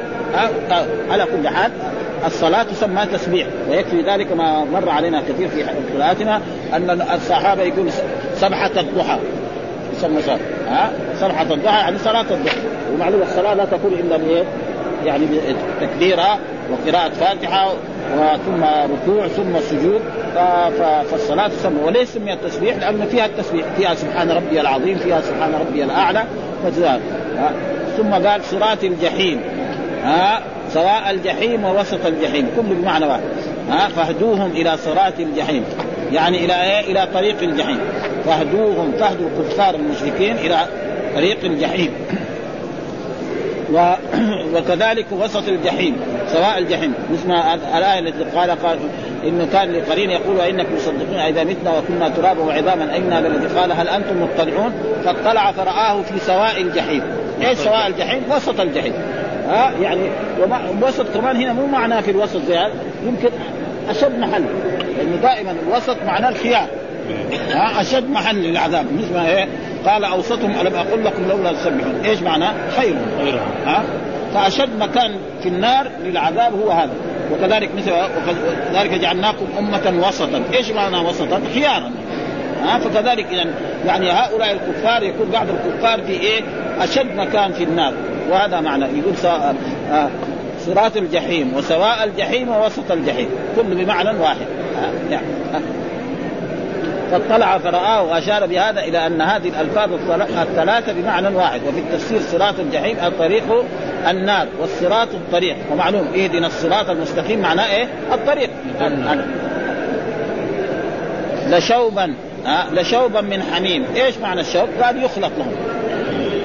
[1.10, 1.70] على كل حال
[2.26, 3.46] الصلاة تسمى تسبيح.
[3.70, 6.40] ويكفي ذلك ما مر علينا كثير في قراءاتنا
[6.72, 7.90] أن الصحابة يقول
[8.34, 9.18] سبحة الضحى.
[9.98, 10.38] يسمى صلاة.
[10.68, 12.56] ها؟ سبحة الضحى يعني صلاة الضحى.
[12.94, 14.44] ومعلوم الصلاة لا تكون إلا بإيه؟
[15.04, 15.26] يعني
[15.80, 16.38] تكبيرها
[16.70, 17.72] وقراءة فاتحة
[18.18, 20.00] وثم ركوع ثم سجود.
[21.10, 25.84] فالصلاة تسمى وليس سمي التسبيح لأن فيها التسبيح فيها سبحان ربي العظيم فيها سبحان ربي
[25.84, 26.24] الأعلى
[27.96, 29.40] ثم قال صراط الجحيم.
[30.04, 33.22] ها؟ سواء الجحيم ووسط الجحيم كله بمعنى واحد.
[33.70, 35.64] ها؟ فاهدوهم إلى صراط الجحيم.
[36.12, 37.78] يعني إلى إيه؟ إلى طريق الجحيم.
[38.24, 40.66] فاهدوهم فاهدوا الكفار المشركين إلى
[41.14, 41.90] طريق الجحيم.
[43.72, 43.94] و...
[44.54, 45.96] وكذلك وسط الجحيم
[46.32, 47.32] سواء الجحيم مثل
[47.78, 48.78] الآية التي قال قال
[49.24, 53.88] إنه كان لقرين يقول انكم مصدقون إذا متنا وكنا ترابا وعظاما أنا للذي قال هل
[53.88, 54.72] أنتم مطلعون؟
[55.04, 57.02] فاطلع فرآه في سواء الجحيم.
[57.42, 58.92] إيش سواء الجحيم؟ وسط الجحيم.
[59.48, 60.10] ها؟ يعني
[60.42, 62.58] وما وسط كمان هنا مو معناه في الوسط زي
[63.06, 63.28] يمكن
[63.90, 64.44] أشد محل
[64.98, 66.66] لأنه دائما الوسط معناه الخيار.
[67.50, 68.86] ها أشد محل للعذاب.
[68.98, 69.48] مثل ما إيه؟
[69.86, 72.00] قال أوسطهم ألم أقل لكم لولا تسبحون.
[72.04, 72.94] إيش معناه؟ خير.
[73.66, 73.84] ها؟
[74.34, 76.92] فأشد مكان في النار للعذاب هو هذا.
[77.32, 80.42] وكذلك مثل وكذلك جعلناكم أمة وسطا.
[80.54, 81.90] إيش معنى وسطا؟ خيارا.
[82.62, 83.44] ها؟ فكذلك اذا
[83.86, 86.40] يعني هؤلاء الكفار يكون بعض الكفار في إيه؟
[86.80, 87.92] أشد مكان في النار.
[88.30, 88.84] وهذا معنى.
[88.84, 89.56] يقول سواء
[89.92, 90.08] آه
[90.66, 91.54] صراط الجحيم.
[91.56, 93.28] وسواء الجحيم ووسط الجحيم.
[93.56, 94.46] كل بمعنى واحد.
[95.10, 95.26] يعني
[97.10, 99.92] فاطلع فرآه وأشار بهذا إلى أن هذه الألفاظ
[100.38, 103.64] الثلاثة بمعنى واحد وفي التفسير صراط الجحيم الطريق
[104.10, 108.50] النار والصراط الطريق ومعلوم إهدنا الصراط المستقيم معناه إيه؟ الطريق
[111.48, 112.14] لشوبا
[112.46, 115.54] ها لشوبا من حميم إيش معنى الشوب؟ قال يخلط لهم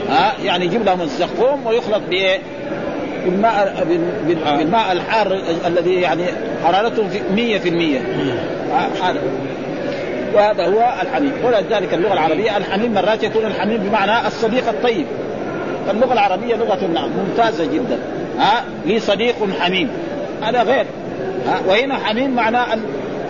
[0.10, 2.39] ها يعني يجيب لهم الزقوم ويخلط بإيه؟
[3.26, 3.88] بالماء
[4.28, 6.24] بالماء الحار الذي يعني
[6.63, 9.21] حرارته 100% هذا
[10.34, 12.58] وهذا هو الحميم ولذلك اللغة العربية.
[12.58, 15.06] الحميم مرات يكون الحميم بمعنى الصديق الطيب.
[15.88, 18.00] فاللغة العربية لغة نعم ممتازة جدا.
[18.39, 19.89] ها لي صديق حميم.
[20.41, 20.86] هذا غير.
[21.48, 22.65] ها وهنا حميم معناه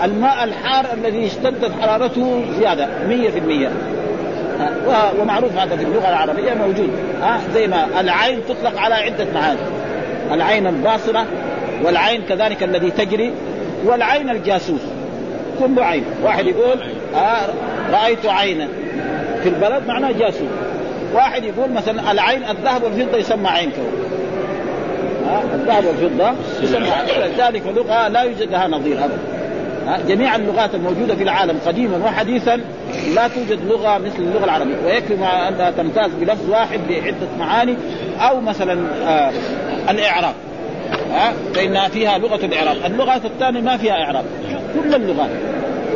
[0.04, 3.72] الماء الحار الذي اشتدت حرارته زيادة 100%
[5.22, 6.90] ومعروف هذا في اللغة العربية موجود.
[7.22, 9.60] ها زي ما العين تطلق على عدة معاني.
[10.32, 11.26] العين الباصره
[11.84, 13.34] والعين كذلك الذي تجري
[13.86, 14.82] والعين الجاسوس.
[15.62, 16.80] كل عين واحد يقول
[17.15, 17.50] آه
[17.91, 18.67] رأيت عينا.
[19.43, 20.50] في البلد معناه جاسوس
[21.13, 23.91] واحد يقول مثلا العين الذهب والفضة يسمى عين كون
[25.54, 26.89] الذهب والفضة يسمى
[27.38, 29.17] ذلك لغه لا يوجد لها نظير ابدا.
[30.08, 32.60] جميع اللغات الموجودة في العالم قديما وحديثا
[33.15, 34.76] لا توجد لغة مثل اللغة العربية.
[34.86, 37.76] ويكفي أنها تمتاز بلفظ واحد بعده معاني
[38.19, 39.32] أو مثلا آه
[39.89, 40.34] الإعراب.
[41.12, 44.26] ها فإنها فيها لغة الإعراب، اللغات الثانية ما فيها إعراب،
[44.74, 45.30] كل اللغات.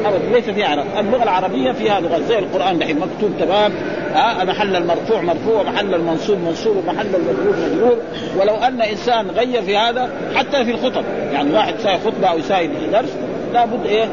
[0.05, 3.71] ابدا ليس فيها اعراب، اللغة العربية فيها لغات زي القرآن دحين مكتوب تمام
[4.13, 7.97] ها محل المرفوع مرفوع ومحل المنصوب منصوب ومحل المجرور مجرور.
[8.37, 11.03] ولو أن إنسان غير في هذا حتى في الخطب.
[11.33, 13.09] يعني واحد ساي خطبة أو ساي درس
[13.53, 14.05] لابد إيه؟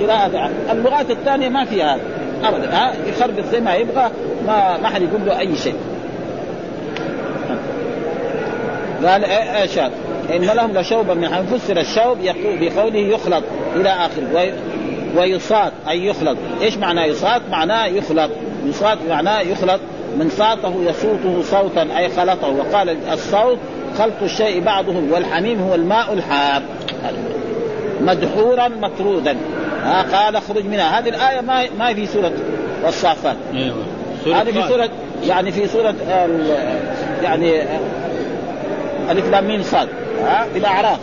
[0.00, 0.50] قراءة.
[0.72, 2.02] اللغات الثانية ما فيها هذا.
[2.44, 4.10] ابدا ها يخربط زي ما يبغى
[4.46, 5.76] ما ما حد يقول له أي شيء.
[9.06, 9.92] قال إيش هذا؟
[10.36, 13.44] إن لهم لشوبا من فسر الشوب يقول بقوله يخلط
[13.76, 14.52] إلى آخره.
[15.16, 18.30] ويصاد أي يخلط، إيش معنى يصاد؟ معناه يخلط،
[18.66, 19.80] يصاد معناه يخلط
[20.16, 23.58] من صاته يصوته صوتا أي خلطه وقال الصوت
[23.98, 26.62] خلط الشيء بعضه والحميم هو الماء الحار.
[28.00, 29.36] مدحورا مطرودا.
[29.82, 30.98] ها قال اخرج منها.
[30.98, 32.32] هذه الآية ما ما في سورة
[32.88, 33.36] الصافات.
[33.54, 33.76] أيوه.
[34.26, 34.88] هذه في سوره
[35.26, 35.94] يعني في سورة
[37.22, 37.62] يعني
[39.10, 39.88] ألف لام ميم صاد.
[40.24, 40.98] ها في الاعراف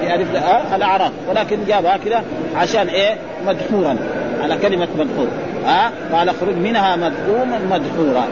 [0.00, 1.12] في الف ها الأعراف.
[1.28, 2.24] ولكن جابها كذا
[2.56, 3.96] عشان إيه؟ مدحورا.
[4.42, 5.28] على كلمة مدحور.
[5.64, 8.28] ها؟ قال اخرج منها مدحوما مدحورا.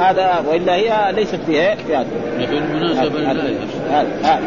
[0.00, 2.06] هذا وإلا هي ليست في في هذا
[2.38, 3.42] بالمناسبه هذا
[4.22, 4.40] هذا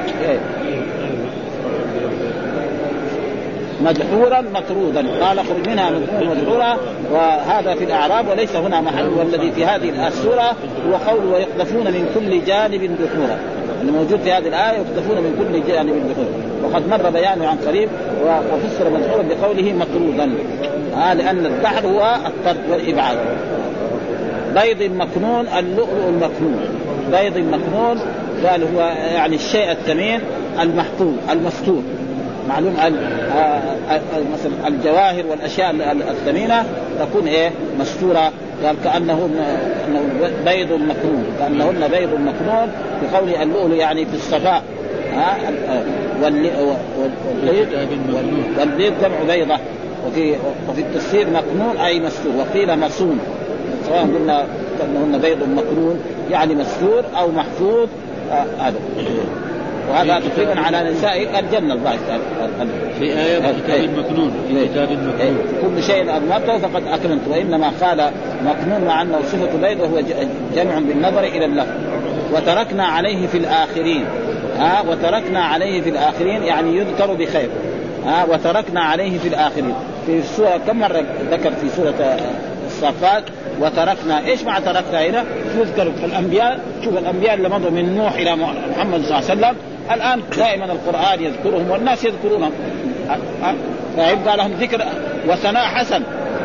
[3.81, 5.25] مدحورا مطرودا.
[5.25, 6.77] قال اخرج منها مدحورا
[7.11, 10.55] وهذا في الأعراب وليس هنا محل والذي في هذه السورة
[10.87, 13.39] هو قول ويقذفون من كل جانب دحورا.
[13.81, 16.29] الموجود في هذه الآية يقذفون من كل جانب دحورا.
[16.63, 17.89] وقد مر بيانه عن قريب
[18.23, 20.31] وفسر مدحورا بقوله مطرودا.
[20.95, 23.17] آه لأن الدحر هو الطرد والإبعاد.
[24.55, 26.59] بيض مكنون اللؤلؤ المكنون.
[27.11, 27.99] بيض مكنون
[28.45, 28.79] قال هو
[29.15, 30.19] يعني الشيء الثمين
[30.61, 31.83] المحفوظ المستور.
[32.49, 32.73] معلوم
[34.33, 35.75] مثلا الجواهر والأشياء
[36.09, 36.65] الثمينة
[36.99, 38.31] تكون إيه؟ مستورة.
[38.65, 39.29] قال كأنه
[40.45, 41.25] بيض مكنون.
[41.39, 42.71] كأنهن بيض مكنون
[43.03, 44.63] بقول اللؤلؤ يعني في الصفاء.
[45.13, 45.37] ها؟
[46.23, 47.67] والبيض
[48.57, 49.57] والبيض جمع بيضة.
[50.07, 50.35] وفي
[50.69, 52.31] وفي التفسير مكنون أي مستور.
[52.37, 53.19] وقيل مصون
[53.87, 54.45] سواء قلنا
[54.79, 55.99] كأنهن بيض مكنون
[56.31, 57.87] يعني مستور أو محفوظ
[58.59, 58.75] هذا.
[58.99, 59.54] آه
[59.89, 61.97] وهذا تقريبا على نساء الجنه الظاهر
[62.99, 68.11] في آية في كتاب المكنون في كتاب المكنون كل شيء أضمرته فقد أكملت وإنما قال
[68.45, 70.01] مكنون مع أنه صفة بيض وهو
[70.55, 71.69] جمع بالنظر إلى اللفظ.
[72.33, 74.05] وتركنا عليه في الآخرين.
[74.57, 77.49] ها وتركنا عليه في الآخرين يعني يذكر بخير.
[78.05, 79.73] ها وتركنا عليه في الآخرين.
[80.05, 82.17] في السورة كم مرة ذكر في سورة
[82.67, 83.23] الصافات
[83.61, 85.23] وتركنا إيش معنى تركنا هنا؟
[85.59, 86.59] يذكر الأنبياء.
[86.83, 89.55] شوف الأنبياء اللي مضوا من نوح إلى محمد صلى الله عليه وسلم.
[89.91, 92.51] الآن دائما القرآن يذكرهم والناس يذكرونهم.
[93.95, 94.81] فيبقى لهم ذكر
[95.27, 96.01] وثناء حسن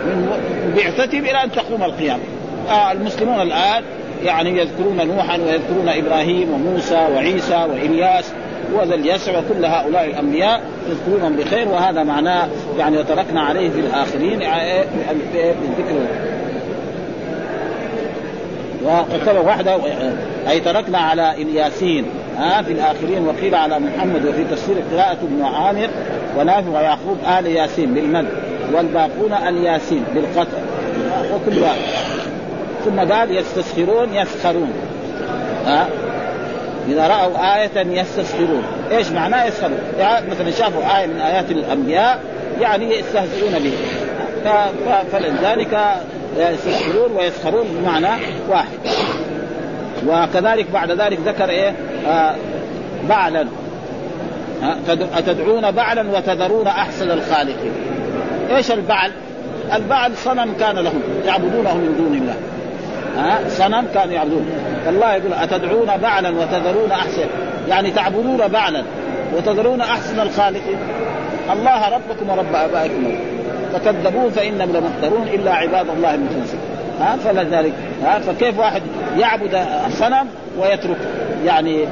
[0.06, 0.38] من
[0.76, 2.22] بعثتهم إلى أن تقوم القيامة.
[2.70, 3.82] آه المسلمون الآن
[4.24, 8.32] يعني يذكرون نوحا ويذكرون إبراهيم وموسى وعيسى وإلياس
[8.74, 12.48] وذا اليسع وكل هؤلاء الأنبياء يذكرونهم بخير وهذا معناه
[12.78, 14.38] يعني وتركنا عليه في الآخرين
[15.32, 16.06] بالذكر.
[18.84, 19.78] وكتب وحده
[20.50, 22.04] أي تركنا على إلياسين.
[22.40, 25.88] ها في الآخرين وقيل على محمد وفي تفسير قراءة ابن عامر
[26.38, 28.26] ونافع ويعقوب آل ياسين بالمد
[28.72, 30.58] والباقون الياسين بالقطع.
[31.34, 31.80] وكل واحد.
[32.84, 34.72] ثم قال يستسخرون يسخرون.
[35.66, 35.88] ها
[36.88, 38.62] إذا رأوا آية يستسخرون.
[38.90, 42.20] إيش معناه يسخرون؟ يعني مثلا شافوا آية من آيات الأنبياء
[42.60, 43.72] يعني يستهزئون به
[45.12, 45.78] فلذلك
[46.38, 48.78] يستسخرون ويسخرون بمعنى واحد.
[50.06, 51.74] وكذلك بعد ذلك ذكر إيه؟
[52.08, 52.34] آه
[53.08, 53.46] بعلا.
[55.16, 57.72] أتدعون بعلا وتذرون أحسن الخالقين.
[58.56, 59.10] إيش البعل؟
[59.74, 62.36] البعل صنم كان لهم يعبدونه من دون الله.
[63.16, 64.46] ها صنم كانوا يعبدون.
[64.84, 67.26] فالله يقول أتدعون بعلا وتذرون أحسن.
[67.68, 68.82] يعني تعبدون بعلا
[69.36, 70.78] وتذرون أحسن الخالقين.
[71.52, 73.14] الله ربكم ورب آبائكم.
[73.72, 76.60] فكذبوه فإنهم لمحضرون إلا عباد الله المخلصين.
[77.00, 77.72] ها فلذلك.
[78.04, 78.82] ها فكيف واحد
[79.18, 79.64] يعبد
[79.98, 80.26] صنم
[80.58, 80.98] ويترك
[81.46, 81.84] يعني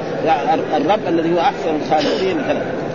[0.77, 2.37] الرب الذي هو أحسن الخالقين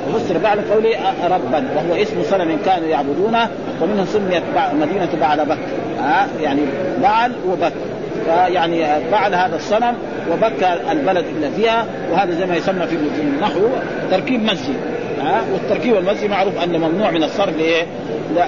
[0.09, 3.49] وفسر بعل قوله ربا وهو اسم صنم كانوا يعبدونه
[3.83, 4.43] ومنه سميت
[4.81, 5.59] مدينة بعل بك
[6.01, 6.61] ها يعني
[7.03, 7.73] بعل وبك
[8.29, 9.95] يعني بعل هذا الصنم
[10.33, 13.61] وبك البلد اللي فيها وهذا زي ما يسمى في النحو
[14.11, 14.77] تركيب مسجد.
[15.21, 17.55] ها والتركيب المسجد معروف أنه ممنوع من الصرف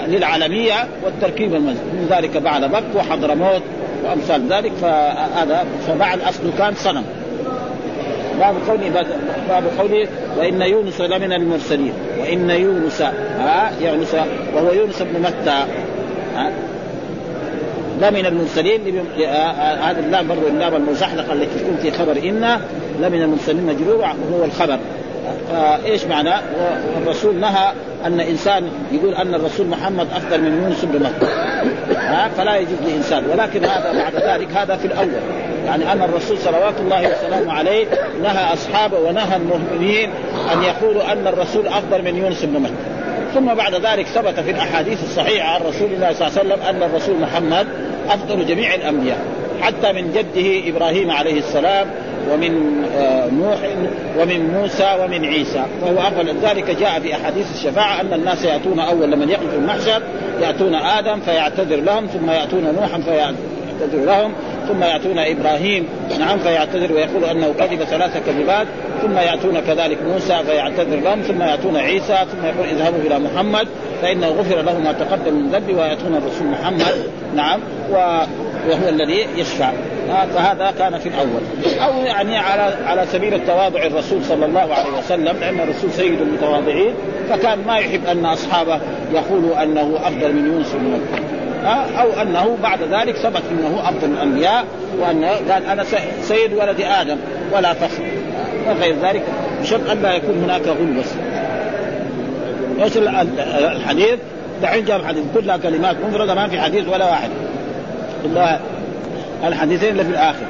[0.09, 1.85] للعالمية والتركيب المسجد.
[1.93, 3.63] من ذلك بعل بك وحضرموت
[4.05, 7.05] وأمثال ذلك فهذا فبعل أصله كان صنم.
[8.41, 9.07] باب قوله
[9.49, 11.93] باب قوله وإن يونس لمن المرسلين.
[12.21, 14.15] وإن يونس ها؟ يونس
[14.55, 15.65] وهو يونس بن متى.
[18.03, 18.81] لمن المرسلين
[19.83, 22.61] هذا اللام برضه اللام المزحلقة التي تكون في خبر إن
[23.01, 24.79] لمن المرسلين مجرور وهو الخبر.
[25.51, 26.41] فايش معناه؟
[27.03, 27.73] الرسول نهى
[28.07, 31.27] أن إنسان يقول أن الرسول محمد أفضل من يونس بن متى.
[32.37, 33.25] فلا يجوز لإنسان.
[33.31, 35.11] ولكن هذا بعد ذلك هذا في الأول.
[35.67, 37.87] يعني أن الرسول صلوات الله وسلامه عليه
[38.23, 40.11] نهى أصحابه ونهى المؤمنين
[40.53, 42.73] أن يقولوا أن الرسول أفضل من يونس بن متى
[43.35, 46.83] ثم بعد ذلك ثبت في الأحاديث الصحيحة عن رسول الله صلى الله عليه وسلم أن
[46.91, 47.67] الرسول محمد
[48.09, 49.19] أفضل جميع الأنبياء
[49.61, 51.87] حتى من جده إبراهيم عليه السلام
[52.33, 53.59] ومن آه، نوح
[54.19, 55.65] ومن موسى ومن عيسى.
[55.83, 56.37] فهو أفضل.
[56.43, 60.03] ذلك جاء في أحاديث الشفاعة أن الناس يأتون أول لمن يقف المحشر
[60.43, 64.33] يأتون آدم فيعتذر لهم ثم يأتون نوحا فيعتذر لهم
[64.69, 65.87] ثم يأتون إبراهيم
[66.19, 68.67] نعم فيعتذر ويقول أنه كذب ثلاث كذبات
[69.03, 73.69] ثم يأتون كذلك موسى فيعتذر لهم ثم يأتون عيسى ثم يقول اذهبوا إلى محمد
[74.03, 76.95] فإنه غفر له ما تقدم من ذنبه ويأتون الرسول محمد
[77.37, 79.73] نعم وهو الذي يشفع.
[80.35, 81.41] فهذا كان في الأول.
[81.83, 86.95] أو يعني على على سبيل التواضع الرسول صلى الله عليه وسلم لأن الرسول سيد المتواضعين
[87.31, 88.81] فكان ما يحب أن أصحابه
[89.15, 91.01] يقولوا أنه أفضل من يونس بن
[91.73, 94.65] أو أنه بعد ذلك ثبت إنه افضل الأنبياء
[95.01, 95.85] وانه قال أنا
[96.23, 97.17] سيد ولد آدم
[97.53, 98.03] ولا فخر
[98.69, 99.23] وغير ذلك
[99.63, 101.11] بشرط أن لا يكون هناك غل بس
[102.83, 104.19] إيش الحديث؟
[104.63, 107.31] دحين جاب حديث كلها كلمات مفردة ما في حديث ولا واحد.
[108.25, 108.59] إلا
[109.45, 110.45] الحديثين اللي في الآخر.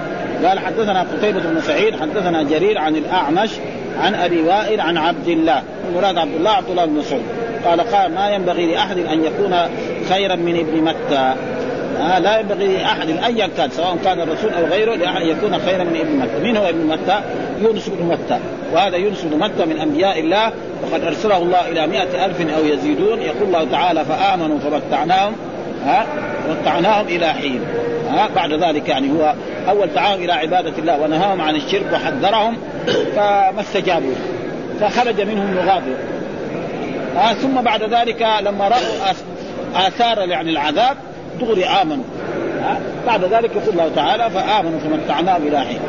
[0.44, 3.50] قال حدثنا قتيبة بن سعيد حدثنا جرير عن الأعمش
[4.00, 5.62] عن أبي وائل عن عبد الله.
[5.88, 7.22] المراد عبد الله عبد الله بن مسعود.
[7.66, 9.54] قال قال ما ينبغي لأحد أن يكون
[10.08, 11.34] خيرا من ابن متى.
[12.00, 15.96] آه لا ينبغي لأحد ايا كان سواء كان الرسول أو غيره لأحد يكون خيرا من
[16.00, 17.20] ابن متى، من هو ابن متى؟
[17.62, 18.38] يونس بن متى،
[18.72, 20.52] وهذا يونس بن متى من أنبياء الله
[20.82, 23.22] وقد أرسله الله إلى مائة ألف أو يزيدون.
[23.22, 25.32] يقول الله تعالى فآمنوا فمتعناهم
[25.84, 26.06] ها
[26.50, 27.60] متعناهم إلى حين.
[28.10, 29.34] ها بعد ذلك يعني هو
[29.68, 32.56] أول تعاون إلى عبادة الله ونهاهم عن الشرك وحذرهم
[33.16, 34.14] فما استجابوا
[34.80, 35.96] فخرج منهم مغاضب
[37.16, 39.12] آه ثم بعد ذلك لما رأوا
[39.74, 40.96] آثار يعني العذاب
[41.40, 42.04] دغري آمنوا.
[42.62, 42.76] آه
[43.06, 45.80] بعد ذلك يقول الله تعالى فآمنوا فمتعناهم إلى حين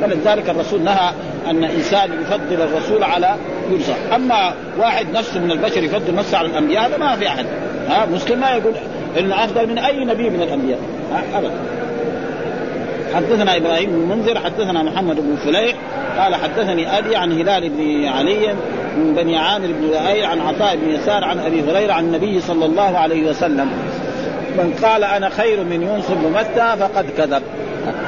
[0.00, 1.10] فلذلك الرسول نهى
[1.50, 3.34] أن إنسان يفضل الرسول على
[3.70, 7.46] يرسل أما واحد نفسه من البشر يفضل نفسه على الأنبياء هذا ما في أحد.
[7.88, 8.74] ها مسلم ما يقول
[9.18, 10.78] انه أفضل من أي نبي من الأنبياء.
[11.34, 11.50] ابدا.
[13.14, 15.76] حدثنا إبراهيم بن منذر حدثنا محمد بن فليح
[16.18, 18.54] قال حدثني أبي عن هلال بن علي
[18.96, 22.64] من بني عامر بن لؤي عن عطاء بن يسار عن أبي هريرة عن النبي صلى
[22.64, 23.70] الله عليه وسلم.
[24.58, 27.42] من قال أنا خير من يونس بن متى فقد كذب.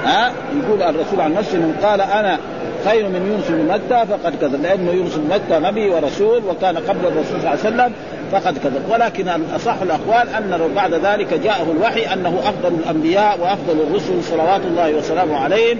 [0.05, 2.39] ها؟ يقول الرسول عن نفسه من قال أنا
[2.85, 4.63] خير من يونس بن متى فقد كذب.
[4.63, 7.93] لأنه يونس بن متى نبي ورسول وكان قبل الرسول صلى الله عليه وسلم
[8.33, 8.83] فقد كذب.
[8.91, 14.95] ولكن اصح الأقوال أن بعد ذلك جاءه الوحي أنه أفضل الأنبياء وأفضل الرسل صلوات الله
[14.95, 15.79] وسلامه عليهم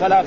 [0.00, 0.22] فلا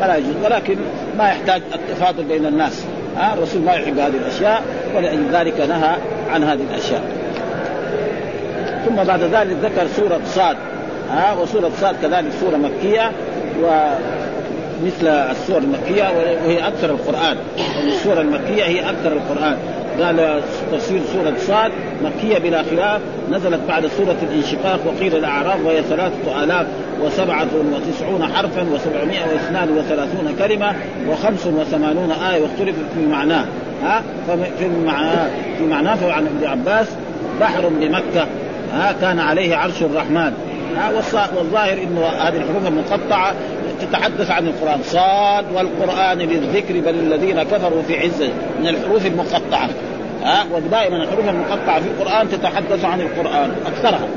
[0.00, 0.34] فلا يجوز.
[0.44, 0.76] ولكن
[1.18, 2.84] ما يحتاج التفاضل بين الناس.
[3.16, 4.62] ها؟ الرسول ما يحب هذه الأشياء
[4.96, 5.96] ولذلك نهى
[6.30, 7.02] عن هذه الأشياء.
[8.86, 10.56] ثم بعد ذلك ذكر سورة صاد.
[11.10, 13.12] ها؟ وسورة صاد كذلك سورة مكية
[13.62, 13.86] و
[14.84, 17.36] مثل السور المكية وهي أكثر القرآن.
[17.86, 19.56] السورة المكية هي أكثر القرآن.
[20.00, 21.72] قال تفسير سورة صاد
[22.04, 23.00] مكية بلا خلاف
[23.30, 26.66] نزلت بعد سورة الانشقاق وقيل الأعراف وهي ثلاثة آلاف
[27.00, 30.74] وسبعة وتسعون حرفا وسبعمائة واثنان وثلاثون كلمة
[31.08, 33.44] وخمس وثمانون آية واختلف في معناه
[33.82, 36.86] ها؟ ففي معناه في معناه فعن ابن عباس
[37.40, 38.26] بحر بمكة.
[38.74, 40.32] ها؟ كان عليه عرش الرحمن.
[41.36, 43.34] والظاهر إنه هذه الحروف المقطعة
[43.80, 44.82] تتحدث عن القرآن.
[44.82, 48.28] صاد والقرآن للذكر بل الذين كفروا في عزه
[48.60, 49.68] من الحروف المقطعة.
[50.22, 54.08] ها؟ ودائما الحروف المقطعة في القرآن تتحدث عن القرآن أكثرها.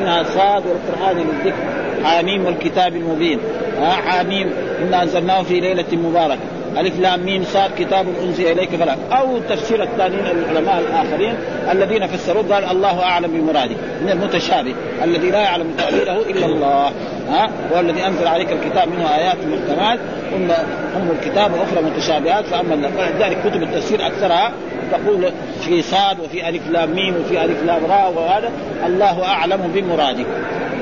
[0.00, 1.56] منها صاد والقرآن للذكر.
[2.04, 3.38] حاميم والكتاب المبين.
[3.80, 4.50] ها؟ حاميم
[4.82, 6.40] إنا أنزلناه في ليلة مباركة.
[6.78, 8.96] ألف لام ميم صاد كتاب أنزل إليك فلا.
[9.12, 11.34] أو تفسير الثانيين العلماء الآخرين
[11.70, 13.76] الذين فسروه قال الله أعلم بمراده.
[14.02, 16.92] من المتشابه الذي لا يعلم تأويله إلا الله.
[17.28, 19.98] ها؟ هو الذي أنزل عليك الكتاب منه آيات محكمات
[20.30, 20.50] ثم
[20.96, 24.52] ام الكتاب وأخرى متشابهات فأما ذلك كتب التفسير أكثرها
[24.92, 25.32] تقول
[25.64, 28.50] في صاد وفي ألف لام ميم وفي ألف لام راء وهذا
[28.86, 30.24] الله أعلم بمراده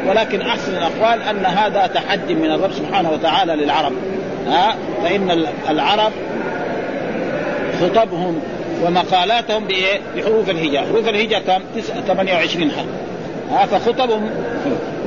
[0.07, 3.93] ولكن أحسن الأقوال أن هذا تحدي من الرب سبحانه وتعالى للعرب.
[4.47, 6.13] ها؟ فإن العرب
[7.81, 8.41] خطبهم
[8.85, 9.65] ومقالاتهم
[10.17, 11.63] بحروف الهجاء، حروف الهجاء كم؟
[12.07, 12.87] 28 حرف.
[13.51, 14.31] ها؟ فخطبهم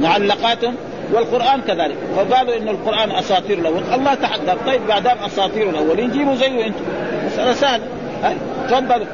[0.02, 0.76] معلقاتهم
[1.14, 1.96] والقرآن كذلك.
[2.16, 6.84] فقالوا إن القرآن أساطير الأول الله تحدى طيب ما دام أساطير الأولين جيبوا زيه أنتم.
[7.26, 7.84] مسألة سهلة.
[8.70, 9.06] تفضلوا.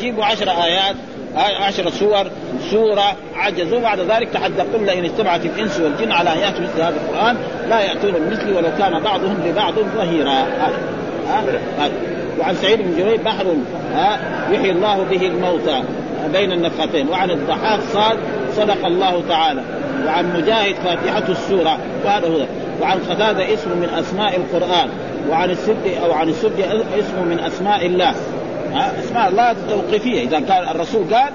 [0.00, 0.96] جيبوا عشر آيات
[1.36, 2.26] عشر سور
[2.70, 6.94] سورة عجزوا بعد ذلك تحدى قل إن اجتمعت الإنس والجن على أن يأتوا مثل هذا
[6.96, 7.36] القرآن
[7.68, 10.46] لا يأتون بمثله ولو كان بعضهم لبعض ظهيرا.
[12.40, 13.46] وعن سعيد بن جبير بحر
[14.50, 15.82] يحيي الله به الموتى
[16.32, 18.18] بين النفختين وعن الضحاك صاد
[18.56, 19.62] صدق الله تعالى.
[20.06, 22.46] وعن مجاهد فاتحة السورة وهذا هو.
[22.82, 24.88] وعن قتادة اسم من أسماء القرآن
[25.30, 26.60] وعن السد أو عن السد
[26.98, 28.14] اسم من أسماء الله.
[29.04, 30.22] أسماء الله توقيفية.
[30.22, 31.32] إذا كان الرسول قال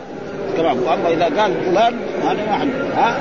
[0.57, 1.93] كلام وأما إذا قال فلان
[2.23, 3.17] هذا ما ها؟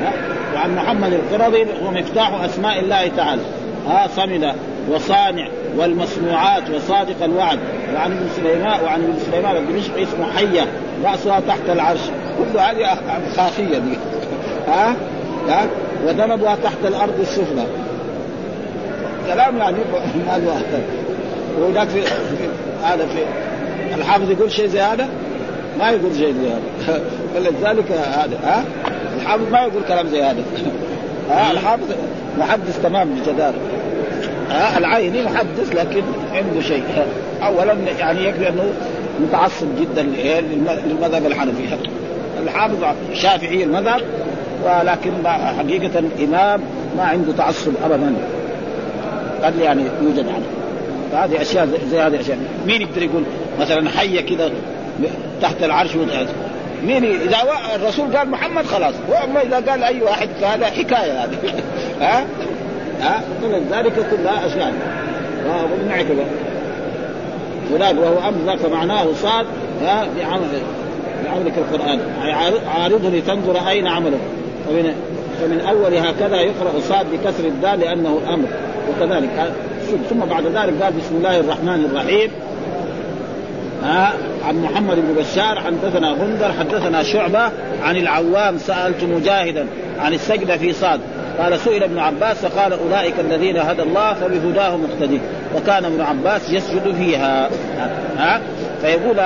[0.00, 0.12] ها؟
[0.54, 3.42] وعن محمد القرظي هو مفتاح أسماء الله تعالى.
[3.88, 4.52] ها صمد
[4.90, 7.58] وصانع والمصنوعات وصادق الوعد.
[7.94, 10.66] وعن ابن سليمان وعن ابن سليمان الدمشقي اسمه حية.
[11.04, 12.00] رأسها تحت العرش.
[12.38, 12.98] كل هذه
[13.36, 13.98] خاصيه دي.
[14.68, 14.96] ها؟
[15.48, 15.66] ها؟
[16.06, 17.64] وذنبها تحت الأرض السفلى
[19.26, 19.76] كلام يعني
[20.26, 20.62] ما له
[21.58, 22.02] وهناك في
[22.82, 23.24] هذا في
[23.94, 25.08] الحافظ يقول شيء زي هذا؟
[25.78, 27.00] ما يقول شيء زي هذا.
[27.34, 28.64] فلذلك هذا ها؟
[29.20, 30.42] الحافظ ما يقول كلام زي هذا.
[31.30, 31.84] ها؟ الحافظ
[32.38, 33.58] محدث تمام بجدارة.
[34.50, 36.02] ها؟ العيني محدث لكن
[36.32, 36.84] عنده شيء.
[37.42, 38.64] اولا يعني يكفي أنه
[39.20, 41.76] متعصب جدا للمذهب الحنفي.
[42.42, 44.00] الحافظ شافعي المذهب
[44.64, 45.12] ولكن
[45.58, 46.60] حقيقة إمام
[46.96, 48.14] ما عنده تعصب أبدا.
[49.44, 50.44] قد يعني يوجد عنه
[51.12, 53.22] فهذه أشياء زي هذه الأشياء مين يقدر يقول
[53.60, 54.50] مثلا حية كذا
[55.42, 55.96] تحت العرش
[56.86, 57.36] مين إذا
[57.74, 58.94] الرسول قال محمد خلاص.
[59.08, 61.36] وأما إذا قال أي واحد فهذا حكاية هذه.
[62.00, 62.24] ها؟
[63.00, 63.20] ها؟
[63.70, 64.72] ذلك كلها أشياء.
[65.84, 66.06] ونعك
[67.72, 69.46] ولاد وهو أمر فمعناه صاد
[69.82, 70.48] ها بعمل
[71.24, 72.00] بعملك القرآن.
[72.76, 74.18] عارضه لتنظر أين عمله
[74.68, 74.94] فمن
[75.40, 78.48] فمن أول هكذا يقرأ صاد بكسر الدال لأنه أمر
[78.90, 79.52] وكذلك.
[80.10, 82.30] ثم بعد ذلك قال بسم الله الرحمن الرحيم.
[83.82, 84.12] ها
[84.48, 87.50] عن محمد بن بشار حدثنا غندر حدثنا شعبة
[87.82, 89.66] عن العوام سألت مجاهدا
[90.00, 91.00] عن السجده في صاد
[91.38, 95.20] قال سئل ابن عباس فقال أولئك الذين هدى الله فبهداه مقتدي.
[95.56, 97.50] وكان ابن عباس يسجد فيها.
[98.16, 98.40] ها
[98.80, 99.18] فيقول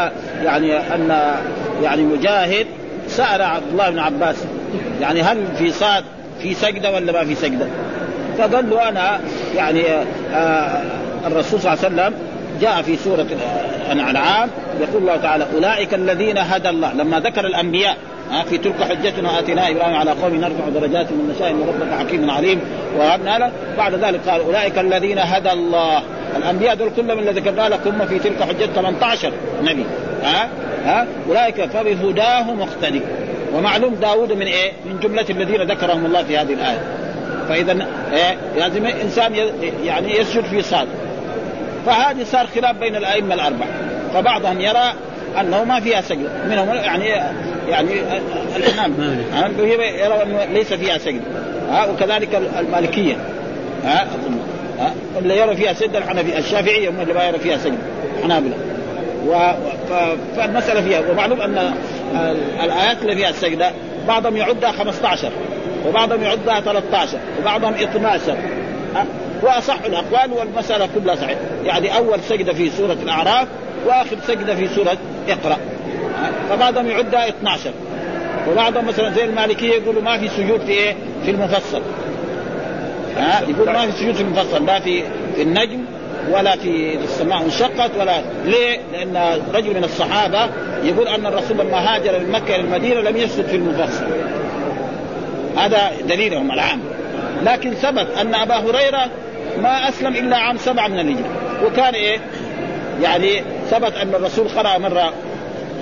[0.45, 1.21] يعني أن
[1.83, 2.67] يعني مجاهد
[3.09, 4.37] سأل عبد الله بن عباس
[5.01, 6.05] يعني هل في صاد
[6.43, 7.67] في سجدة ولا ما في سجدة؟
[8.39, 9.21] فقال له أنا
[9.57, 9.83] يعني
[10.35, 10.83] آه
[11.27, 12.15] الرسول صلى الله عليه وسلم
[12.61, 13.27] جاء في سورة
[13.93, 14.49] الأنعام
[14.81, 16.93] يقول الله تعالى أولئك الذين هدى الله.
[16.93, 17.97] لما ذكر الأنبياء
[18.51, 22.61] في تلك حجتنا آتينا إبراهيم على قوم نرفع درجات من نشاء إن ربك حكيم عليم
[22.99, 23.53] وهبنا له.
[23.79, 26.03] بعد ذلك قال أولئك الذين هدى الله.
[26.37, 29.85] الأنبياء دول كلهم اللي ذكرنا لكم في تلك حجة 18 نبي
[30.23, 30.49] ها
[30.85, 33.01] ها أولئك فبهداه مقتدي.
[33.55, 36.81] ومعلوم داود من إيه؟ من جملة الذين ذكرهم الله في هذه الآية.
[37.49, 39.35] فإذا إيه؟ لازم إنسان
[39.85, 40.89] يعني يسجد في صاد
[41.87, 43.69] فهذه صار خلاف بين الأئمة الاربعه
[44.15, 44.93] فبعضهم يرى
[45.41, 46.31] أنه ما فيها سجد.
[46.51, 47.07] منهم يعني
[47.69, 47.91] يعني
[48.57, 48.95] الإمام.
[49.79, 51.23] يرى أنه ليس فيها سجد.
[51.71, 53.17] ها؟ وكذلك المالكية.
[53.85, 54.39] ها؟ أظن.
[54.81, 57.79] ها؟ اللي يرى فيها سجد الحنفي الشافعية هم اللي ما يرى فيها سجد.
[58.19, 58.55] الحنابله
[59.27, 59.53] و...
[60.37, 61.75] فالمسألة فيها ومعلوم أن
[62.65, 63.71] الآيات اللي فيها السجدة
[64.09, 65.31] بعضهم يعدها 15
[65.87, 68.37] وبعضهم يعدها 13 وبعضهم 12
[69.43, 71.41] وأصح الأقوال والمسألة كلها صحيحة.
[71.65, 73.49] يعني أول سجدة في سورة الأعراف
[73.87, 74.97] وآخر سجدة في سورة
[75.29, 75.57] اقرأ.
[76.51, 77.71] فبعضهم يعدها 12
[78.51, 81.83] وبعضهم مثلا زي المالكية يقولوا ما في سجود في إيه؟ في المفصل.
[83.17, 85.03] ها يقول ما في سجود في المفصل لا في
[85.37, 85.85] في النجم
[86.33, 90.49] ولا في السماء انشقت ولا ليه؟ لأن رجل من الصحابة
[90.85, 94.05] يقول أن الرسول لما هاجر من مكة إلى المدينة لم يسجد في المفصل.
[95.57, 96.81] هذا دليلهم العام.
[97.43, 99.11] لكن ثبت أن أبا هريرة
[99.63, 101.31] ما أسلم إلا عام سبعة من الهجرة.
[101.67, 102.19] وكان إيه؟
[103.03, 105.13] يعني ثبت أن الرسول قرأ مرة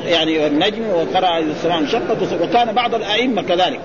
[0.07, 3.81] يعني النجم وقرأ السماء انشقت وكان بعض الأئمة كذلك.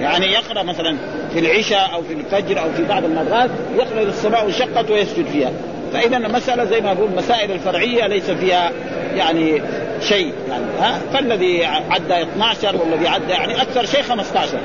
[0.00, 0.96] يعني يقرأ مثلا
[1.32, 5.52] في العشاء أو في الفجر أو في بعض المرات يقرأ السماء انشقت ويسجد فيها.
[5.94, 8.70] فإذا المسألة زي ما أقول المسائل الفرعية ليس فيها
[9.14, 9.62] يعني
[10.00, 14.58] شيء يعني ها؟ فالذي عدى 12 والذي عدى يعني أكثر شيء 15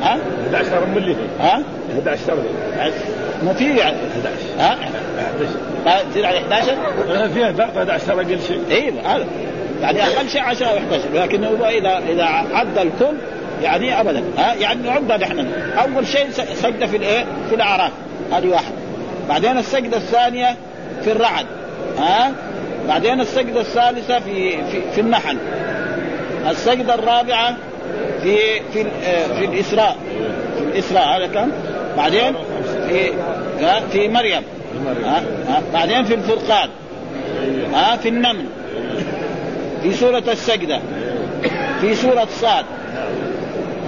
[0.00, 0.18] ها؟
[0.54, 2.38] 11 من اللي ها؟ 11
[3.42, 3.96] ما في يعني.
[4.12, 4.78] 11 ها؟
[6.10, 6.76] تصير على 11
[7.34, 8.60] فيها 11 أقل شيء.
[8.70, 9.26] أيوه هذا.
[9.82, 13.16] يعني أقل شيء 10 أو 11 لكن هو إذا إذا عدى الكل
[13.62, 14.22] يعني ابدا.
[14.38, 15.46] ها؟ يعني نعدها نحن.
[15.78, 17.92] أول شيء سجدة في الإيه؟ في الأعراف.
[18.32, 18.72] هذه واحد.
[19.28, 20.56] بعدين السجدة الثانية
[21.04, 21.46] في الرعد
[21.98, 22.32] ها؟
[22.88, 25.38] بعدين السجدة الثالثة في في, في النحل.
[26.50, 27.56] السجدة الرابعة
[28.22, 28.36] في
[28.72, 28.84] في
[29.38, 29.96] في الإسراء.
[30.58, 31.50] في الإسراء هذا كم؟
[31.96, 32.34] بعدين
[32.88, 33.12] في
[33.92, 34.42] في مريم
[35.04, 35.22] ها؟
[35.72, 36.68] بعدين في الفرقان
[37.74, 38.44] ها؟ في النمل.
[39.82, 40.80] في سورة السجدة
[41.80, 42.64] في سورة صاد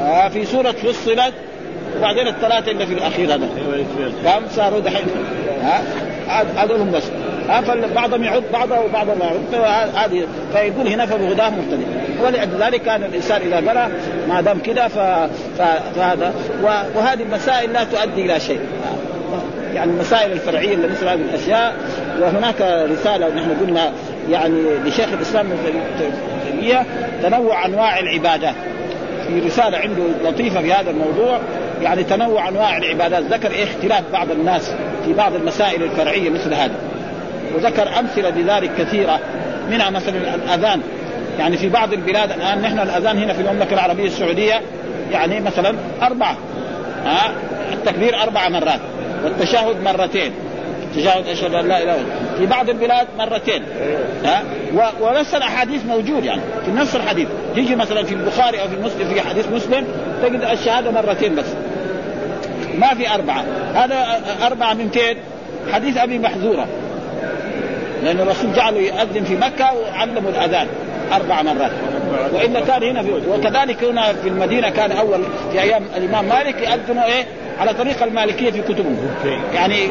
[0.01, 1.35] آه في سورة فصلت
[1.99, 3.49] وبعدين الثلاثة اللي في الأخير هذا.
[4.25, 5.07] كم صاروا دحين؟
[5.63, 5.83] ها؟
[6.57, 7.03] هذول بس.
[7.49, 11.87] ها فبعضهم يعد بعضه وبعضهم ما يعد هذه فيقول هنا فبغداه مبتدئ.
[12.23, 13.89] ولذلك كان الإنسان إذا بلى
[14.29, 14.89] ما دام كذا
[15.59, 16.35] فهذا.
[16.95, 18.61] وهذه المسائل لا تؤدي إلى شيء.
[19.75, 21.75] يعني المسائل الفرعية اللي مثل هذه الأشياء.
[22.21, 23.93] وهناك رسالة نحن قلنا
[24.31, 25.81] يعني لشيخ الإسلام ابن
[26.47, 26.87] تيمية
[27.23, 28.55] تنوع أنواع العبادات.
[29.29, 31.41] في رسالة عنده لطيفة في هذا الموضوع.
[31.83, 33.23] يعني تنوع أنواع العبادات.
[33.23, 34.71] ذكر إيه؟ اختلاف بعض الناس
[35.05, 36.75] في بعض المسائل الفرعية مثل هذا.
[37.55, 39.19] وذكر أمثلة لذلك كثيرة
[39.71, 40.81] منها مثلا الأذان.
[41.39, 44.61] يعني في بعض البلاد الآن نحن الأذان هنا في المملكة العربية السعودية
[45.11, 46.37] يعني مثلا أربعة.
[47.05, 47.33] ها
[47.73, 48.81] التكبير أربع مرات
[49.25, 50.33] والتشهد مرتين.
[50.97, 52.05] تشهد أشهد أن لا إله إلا
[52.39, 53.63] في بعض البلاد مرتين.
[54.25, 54.43] ها
[55.01, 56.41] ونفس الأحاديث موجود يعني.
[56.65, 57.29] في نفس الحديث.
[57.57, 59.85] يجي مثلا في البخاري أو في مسلم في حديث مسلم
[60.23, 61.47] تجد الشهادة مرتين بس.
[62.79, 63.45] ما في أربعة.
[63.75, 65.17] هذا أربعة من فين؟
[65.73, 66.67] حديث أبي محذورة.
[68.05, 70.67] لأن الرسول جعله يؤذن في مكة وعلموا الأذان
[71.13, 71.73] أربع مرات.
[72.33, 75.21] وإلا كان هنا في وكذلك هنا في المدينة كان أول
[75.53, 77.27] في أيام الإمام مالك يؤذنوا إيه؟
[77.61, 78.97] على طريقه المالكية في كتبهم
[79.55, 79.91] يعني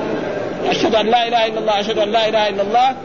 [0.70, 2.96] أشهد أن لا إله إلا الله أشهد أن لا إله إلا الله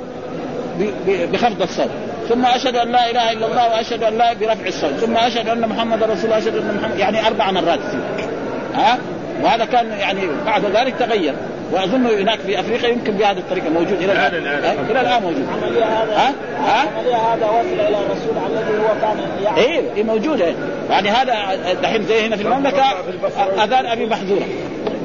[1.32, 1.90] بخفض الصوت.
[2.28, 4.90] ثم أشهد أن لا إله إلا الله وأشهد أن لا برفع الصوت.
[4.90, 7.80] ثم أشهد أن محمد رسول الله أشهد أن محمد يعني أربع مرات
[8.74, 8.98] ها؟
[9.42, 11.34] وهذا كان يعني بعد ذلك تغير.
[11.72, 14.34] وأظن هناك في أفريقيا يمكن بهذه الطريقة موجود إلى الآن.
[14.90, 15.46] إلى الآن موجود.
[16.12, 16.82] ها؟ ها؟
[17.34, 19.58] هذا وصل إلى الرسول الذي هو كان يعني
[19.96, 20.54] إيه موجوده
[20.90, 21.34] يعني هذا
[21.82, 22.82] دحين زي هنا في المملكة
[23.64, 24.46] أذان أبي محذوره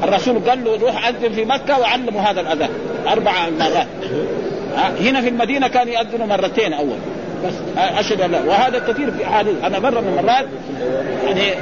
[0.03, 2.69] الرسول قال له روح أذن في مكة وعلموا هذا الأذان.
[3.07, 3.87] أربع مرات.
[5.01, 6.97] هنا في المدينة كان يأذنوا مرتين أول.
[7.45, 8.41] بس أشهد أن لا.
[8.41, 9.53] وهذا كثير في أحاديث.
[9.63, 10.45] أنا مرة من المرات
[11.25, 11.53] يعني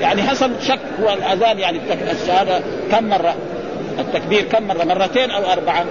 [0.00, 1.80] يعني حصل شك هو الأذان يعني
[2.12, 3.34] الشهادة كم مرة؟
[3.98, 5.84] التكبير كم مرة؟ مرتين أو أربعة.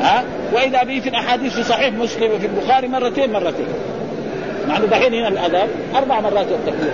[0.00, 3.66] ها؟ وإذا به في الأحاديث في صحيح مسلم وفي البخاري مرتين مرتين.
[4.68, 6.92] مع انه دحين هنا الأذان أربع مرات التكبير.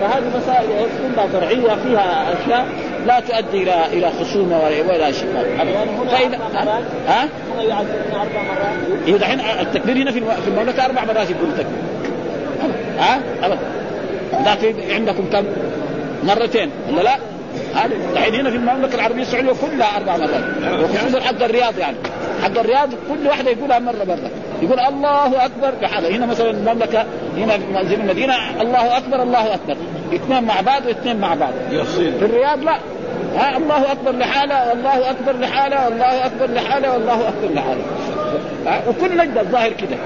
[0.00, 0.68] فهذه مسائل
[1.14, 2.66] كلها فرعيه فيها أشياء
[3.06, 4.58] لا تؤدي إلى إلى خصومة
[4.88, 5.28] ولا شيء
[6.10, 6.38] فاذا
[7.06, 7.28] ها؟
[8.12, 11.78] أربع مرات؟ إيه دحين التكبير هنا في المملكة أربع مرات يقول التكبير
[12.98, 13.58] ها؟ ابدا.
[14.46, 15.44] لكن عندكم كم؟
[16.24, 16.70] مرتين.
[16.90, 17.16] ولا لا؟
[17.74, 20.80] هذه دحين هنا في المملكة العربية السعودية كلها أربع مرات.
[20.82, 21.96] وخصوصا حق الرياض يعني.
[22.42, 24.30] حق الرياض كل واحدة يقولها مرة مرة.
[24.62, 27.04] يقول الله أكبر بحاله هنا مثلا المملكة
[27.36, 27.58] هنا
[27.88, 29.76] في المدينة الله أكبر الله أكبر.
[30.14, 31.52] اثنين مع بعض واثنين مع بعض.
[31.98, 32.78] في الرياض لا.
[33.36, 37.82] ها الله أكبر لحالة والله أكبر لحالة والله أكبر لحالة والله أكبر لحالة.
[38.88, 39.96] وكل نجد الظاهر كده.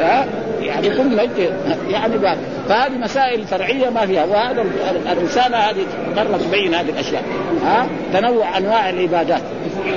[0.00, 0.26] ها
[0.60, 1.52] يعني كل نجد
[1.90, 2.38] يعني بعد.
[2.72, 4.24] فهذه مسائل فرعيه ما فيها.
[4.24, 4.64] وهذا
[5.12, 7.22] الرسالة هذه مرة تبين هذه الأشياء.
[7.64, 9.40] ها؟ تنوع أنواع العبادات.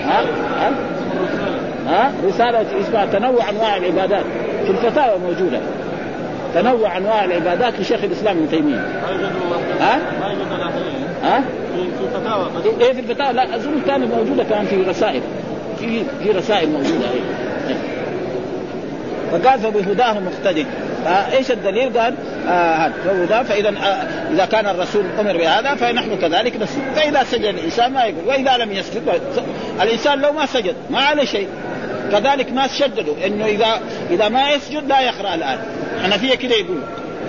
[0.03, 0.21] ها؟
[0.59, 0.71] ها,
[1.87, 4.23] ها؟ رسالة اسمها تنوع أنواع العبادات.
[4.65, 5.59] في الفتاوى موجودة.
[6.55, 8.85] تنوع أنواع العبادات لشيخ الإسلام ابن تيمية.
[9.79, 9.99] ها؟
[11.23, 11.43] ها؟
[11.75, 12.47] في الفتاوى
[12.81, 13.33] إيه في الفتاوى.
[13.33, 15.21] لا اظن كان موجودة كان في رسائل.
[15.79, 17.05] في في رسائل موجودة.
[17.67, 17.75] إيه.
[19.31, 20.19] فقال فبهداه
[21.05, 22.15] مقتدي فايش الدليل؟ قال
[22.47, 23.43] آه هذا.
[23.43, 28.27] فإذا آه إذا كان الرسول أمر بهذا فنحن كذلك نسجد فإذا سجد الإنسان ما يقول.
[28.27, 29.21] وإذا لم يسجد
[29.81, 31.47] الإنسان لو ما سجد ما عليه شيء.
[32.11, 33.79] كذلك ما شددوا إنه اذا
[34.09, 35.59] إذا ما يسجد لا يقرأ الآن.
[35.99, 36.79] الحنفيه كده يقول.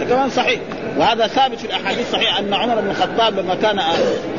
[0.08, 0.60] كمان صحيح.
[0.96, 3.80] وهذا ثابت في الأحاديث الصحيحه أن عمر بن الخطاب لما كان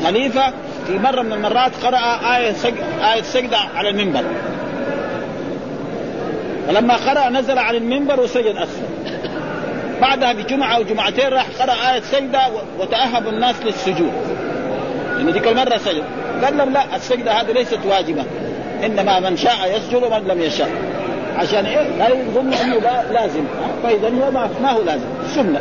[0.04, 0.52] خليفة
[0.86, 2.84] في مرة من المرات قرأ آية سجد
[3.14, 4.22] آية سجده على المنبر.
[6.68, 8.87] فلما قرأ نزل عن المنبر وسجد أسفل
[10.00, 12.40] بعدها بجمعة أو جمعتين راح قرأ آية سجدة
[12.78, 14.12] وتأهب الناس للسجود.
[15.16, 16.04] لأن ذيك المرة سجد.
[16.44, 18.24] قال لهم لا السجدة هذه ليست واجبة.
[18.84, 20.70] إنما من شاء يسجد ومن لم يشاء.
[21.36, 22.50] عشان إيه؟ لا يظن
[22.82, 23.44] لا لازم.
[23.82, 25.06] فإذا هو ما, هو لازم.
[25.34, 25.60] سنة.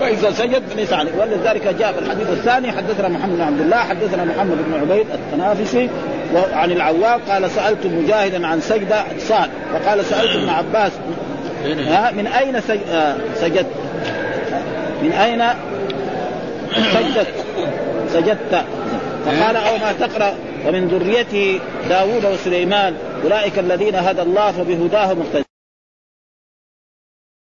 [0.00, 4.24] واذا سجد ليس عليه ولذلك جاء في الحديث الثاني حدثنا محمد بن عبد الله حدثنا
[4.24, 5.88] محمد بن عبيد التنافسي
[6.34, 10.92] وعن العوام قال سألت مجاهدا عن سجدة صاد وقال سألت ابن عباس
[11.66, 13.66] ها من أين آه، سجدت؟
[15.02, 15.42] من أين
[16.94, 17.34] سجدت؟
[18.12, 18.64] سجدت.
[19.26, 20.34] فقال أو ما تقرأ؟
[20.66, 22.94] ومن ذريته داوود وسليمان.
[23.24, 25.45] أولئك الذين هدى الله فبهداه مقتدى.